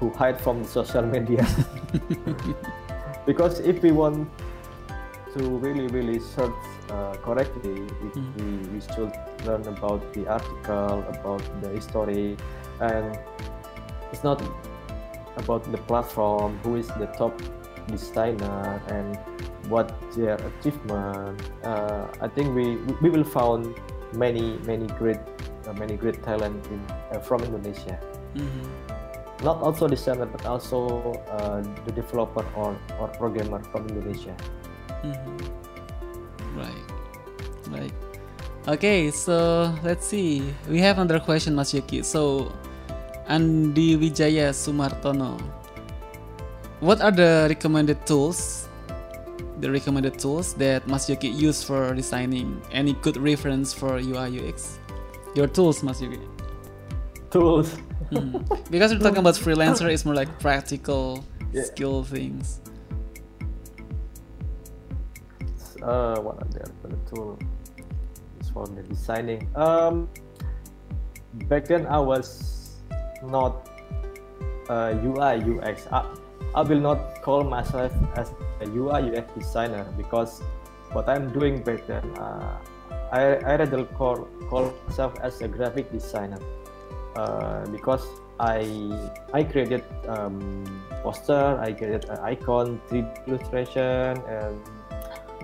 [0.00, 1.46] who hide from social media.
[3.26, 4.28] because if we want
[5.36, 6.52] to really really search
[6.92, 8.28] uh, correctly, we, mm.
[8.36, 9.12] we, we should
[9.46, 12.36] learn about the article, about the history,
[12.80, 13.18] and
[14.12, 14.42] it's not
[15.36, 17.40] about the platform, who is the top
[17.88, 19.16] designer, and
[19.68, 21.40] what their achievement.
[21.64, 23.74] Uh, I think we we will found
[24.12, 25.20] many many great
[25.66, 27.98] uh, many great talent in, uh, from Indonesia.
[28.36, 29.44] Mm-hmm.
[29.44, 34.36] Not also designer, but also uh, the developer or, or programmer from Indonesia.
[35.02, 35.61] Mm-hmm.
[36.54, 36.84] Right,
[37.68, 37.92] right.
[38.68, 40.42] Okay, so let's see.
[40.68, 42.02] We have another question, Mas Yuki.
[42.02, 42.52] So,
[43.28, 45.40] Andi Wijaya Sumartono.
[46.80, 48.68] What are the recommended tools
[49.62, 52.60] the recommended tools that Mas Yuki use for designing?
[52.72, 54.78] Any good reference for UI UX?
[55.34, 56.20] Your tools, Mas Yuki.
[57.30, 57.76] Tools.
[58.10, 58.70] mm.
[58.70, 61.62] Because we're talking about freelancer, it's more like practical yeah.
[61.62, 62.60] skill things.
[65.82, 67.38] Uh, what are the other tools
[68.52, 69.48] for the designing?
[69.56, 70.08] Um,
[71.48, 72.78] back then I was
[73.24, 73.68] not
[74.68, 75.86] uh, UI UX.
[75.90, 76.06] I,
[76.54, 80.42] I will not call myself as a UI UX designer because
[80.92, 82.58] what I'm doing back then, uh,
[83.10, 86.38] I, I rather call, call myself as a graphic designer
[87.16, 88.06] uh, because
[88.40, 88.64] I
[89.32, 90.64] I created um,
[91.02, 94.60] poster, I created an icon, 3D illustration, and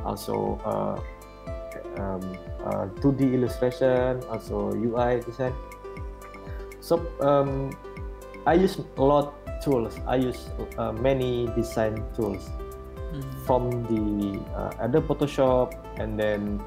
[0.05, 1.01] also uh,
[2.01, 2.23] um,
[2.65, 5.55] uh, 2D illustration, also UI design.
[6.81, 7.71] So um,
[8.47, 9.99] I use a lot tools.
[10.07, 12.49] I use uh, many design tools
[13.13, 13.45] mm-hmm.
[13.45, 16.63] from the uh, Adobe Photoshop, and then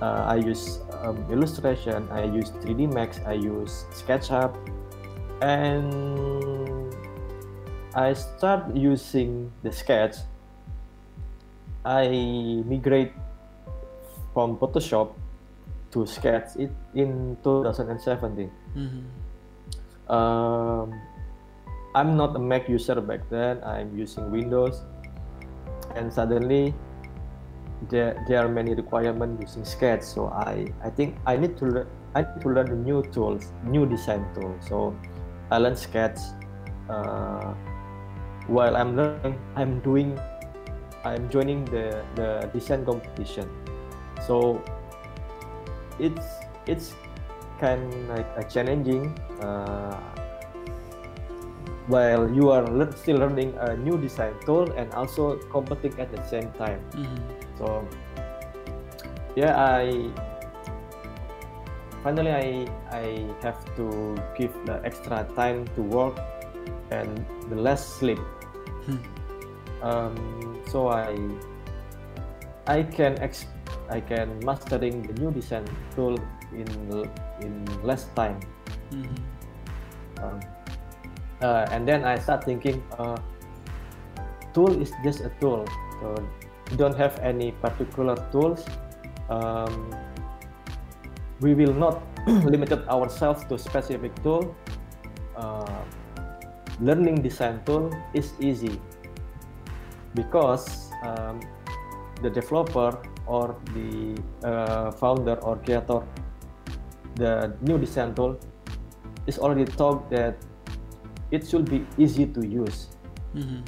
[0.00, 2.08] uh, I use um, illustration.
[2.10, 3.20] I use 3D Max.
[3.26, 4.54] I use SketchUp,
[5.40, 6.94] and
[7.94, 10.16] I start using the Sketch.
[11.88, 12.12] I
[12.68, 13.16] migrate
[14.36, 15.16] from Photoshop
[15.96, 18.52] to Sketch it in 2017.
[18.76, 19.04] Mm-hmm.
[20.12, 20.92] Um,
[21.96, 23.64] I'm not a Mac user back then.
[23.64, 24.84] I'm using Windows,
[25.96, 26.76] and suddenly
[27.88, 30.04] there there are many requirements using Sketch.
[30.04, 33.88] So I I think I need to learn I need to learn new tools, new
[33.88, 34.60] design tools.
[34.68, 34.92] So
[35.48, 36.20] I learned Sketch.
[36.84, 37.56] Uh,
[38.48, 40.18] while I'm learning, I'm doing,
[41.04, 43.46] I'm joining the the design competition.
[44.26, 44.62] So
[45.98, 46.26] it's
[46.66, 46.94] it's
[47.60, 49.14] kind of like a challenging.
[49.40, 49.94] Uh,
[51.88, 56.22] while you are le- still learning a new design tool and also competing at the
[56.28, 56.84] same time.
[56.92, 57.18] Mm-hmm.
[57.56, 57.88] So
[59.34, 60.12] yeah, I
[62.04, 63.04] finally I I
[63.42, 66.20] have to give the extra time to work
[66.90, 68.20] and the less sleep.
[68.84, 69.00] Hmm.
[69.82, 71.14] Um, so I
[72.66, 73.48] I can ex-
[73.88, 75.64] I can mastering the new design
[75.94, 76.18] tool
[76.52, 76.68] in
[77.40, 78.40] in less time.
[78.90, 79.16] Mm-hmm.
[80.18, 80.40] Um,
[81.40, 83.16] uh, and then I start thinking, uh,
[84.52, 85.62] tool is just a tool.
[86.02, 86.18] So
[86.76, 88.66] don't have any particular tools.
[89.30, 89.94] Um,
[91.40, 94.54] we will not limit ourselves to specific tool.
[95.38, 95.86] Uh,
[96.80, 98.80] learning design tool is easy
[100.14, 101.40] because um,
[102.22, 106.02] the developer or the uh, founder or creator
[107.16, 108.38] the new design tool
[109.26, 110.36] is already taught that
[111.30, 112.88] it should be easy to use.
[113.34, 113.60] Mm-hmm.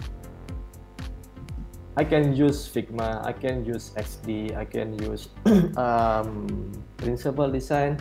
[1.97, 5.29] I can use Figma, I can use XD, I can use
[5.77, 7.99] um, Principle Design.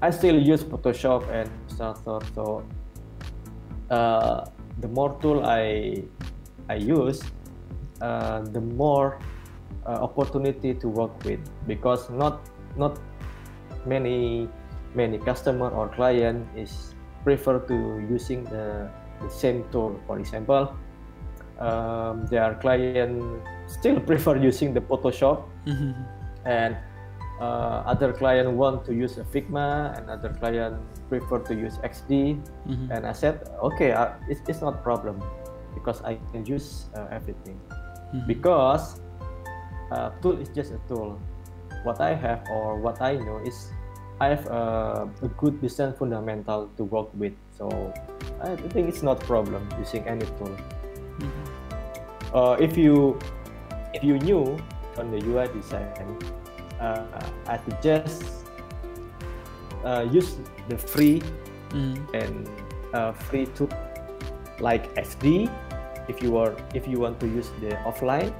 [0.00, 2.26] I still use Photoshop and Illustrator.
[2.34, 2.64] So
[3.90, 4.46] uh,
[4.80, 6.02] the more tool I
[6.68, 7.22] I use,
[8.02, 9.18] uh, the more
[9.86, 12.98] uh, opportunity to work with because not not
[13.86, 14.48] many
[14.94, 16.94] many customer or client is
[17.24, 18.90] prefer to using the,
[19.22, 19.94] the same tool.
[20.06, 20.74] For example,
[21.58, 23.22] um, their client
[23.66, 25.92] still prefer using the Photoshop, mm-hmm.
[26.44, 26.76] and
[27.40, 30.76] uh, other client want to use a Figma, and other client
[31.08, 32.42] prefer to use XD.
[32.66, 32.92] Mm-hmm.
[32.92, 35.22] And I said, okay, uh, it's, it's not problem
[35.74, 37.60] because I can use uh, everything
[38.14, 38.26] mm-hmm.
[38.26, 39.00] because
[39.90, 41.20] uh, tool is just a tool.
[41.84, 43.72] What I have or what I know is
[44.20, 47.32] I have a, a good design fundamental to work with.
[47.58, 47.92] So
[48.40, 50.54] I think it's not a problem using any tool.
[51.18, 52.36] Mm-hmm.
[52.36, 53.18] Uh, if you
[53.92, 54.56] if you new
[54.96, 55.90] on the UI design,
[56.80, 57.04] uh,
[57.46, 58.24] I suggest
[59.84, 60.36] uh, use
[60.68, 61.22] the free
[61.70, 61.98] mm.
[62.14, 62.48] and
[62.94, 63.68] uh, free tool
[64.60, 65.50] like FD
[66.08, 68.32] if you are if you want to use the offline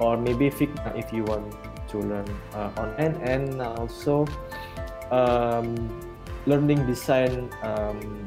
[0.00, 1.54] or maybe Figma if you want
[1.88, 4.26] to learn uh, online and also
[5.10, 5.74] um,
[6.46, 8.24] learning design um,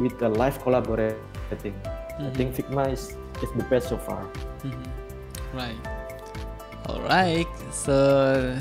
[0.00, 1.16] with the live collaborating.
[1.50, 2.26] Mm-hmm.
[2.26, 4.24] I think Figma is, is the best so far.
[4.64, 5.56] Mm-hmm.
[5.56, 5.76] Right.
[6.86, 7.48] All right.
[7.72, 8.56] So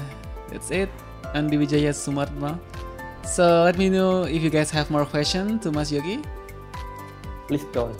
[0.50, 0.90] that's it.
[1.34, 2.60] Andi Wijaya Sumarma.
[3.26, 6.22] So let me know if you guys have more questions to Mas Yuki.
[7.48, 7.96] Please don't.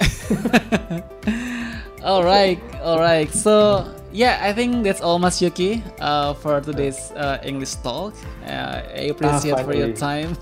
[2.04, 3.30] all right, all right.
[3.30, 8.14] So yeah, I think that's all, Mas Yuki, uh, for today's uh, English talk.
[8.46, 10.38] Uh, I appreciate ah, for your time.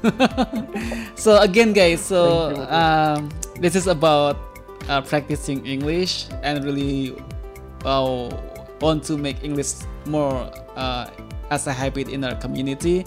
[1.16, 4.36] so again, guys, so um, this is about
[4.88, 7.16] uh, practicing English and really
[7.84, 8.28] uh,
[8.80, 11.08] want to make English more uh,
[11.50, 13.06] as a habit in our community.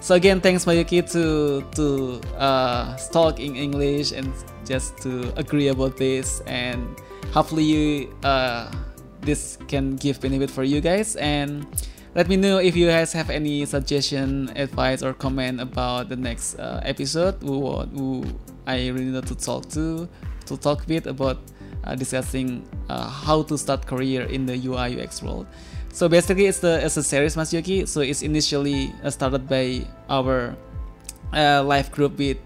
[0.00, 4.30] So again, thanks Mayuki to to uh, talk in English and
[4.64, 7.00] just to agree about this and
[7.32, 8.70] hopefully you uh,
[9.24, 11.16] this can give benefit for you guys.
[11.16, 11.66] And
[12.14, 16.58] let me know if you guys have any suggestion advice or comment about the next
[16.58, 17.36] uh, episode.
[17.42, 18.24] Who, who
[18.66, 20.08] i really need to talk to
[20.46, 21.36] to talk with about
[21.84, 25.46] uh, discussing uh, how to start career in the ui ux world.
[25.92, 27.86] So basically it's the it's a series mas Yuki.
[27.86, 30.56] so it's initially uh, started by our
[31.32, 32.38] uh, live group with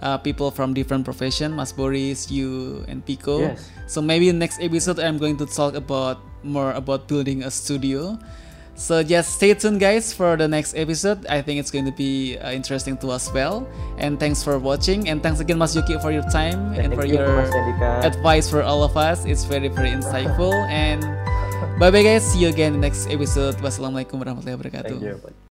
[0.00, 3.40] uh, people from different profession, Mas Boris, you, and Pico.
[3.40, 3.70] Yes.
[3.86, 8.18] So maybe next episode I'm going to talk about more about building a studio.
[8.78, 11.26] So just stay tuned, guys, for the next episode.
[11.26, 13.66] I think it's going to be uh, interesting to us well.
[13.98, 15.08] And thanks for watching.
[15.08, 17.42] And thanks again, Mas Yuki, for your time Thank and for you, your
[18.06, 19.26] advice for all of us.
[19.26, 20.54] It's very very insightful.
[20.70, 21.02] and
[21.82, 22.22] bye bye, guys.
[22.22, 23.58] See you again next episode.
[23.58, 25.47] Wassalamualaikum warahmatullahi wabarakatuh.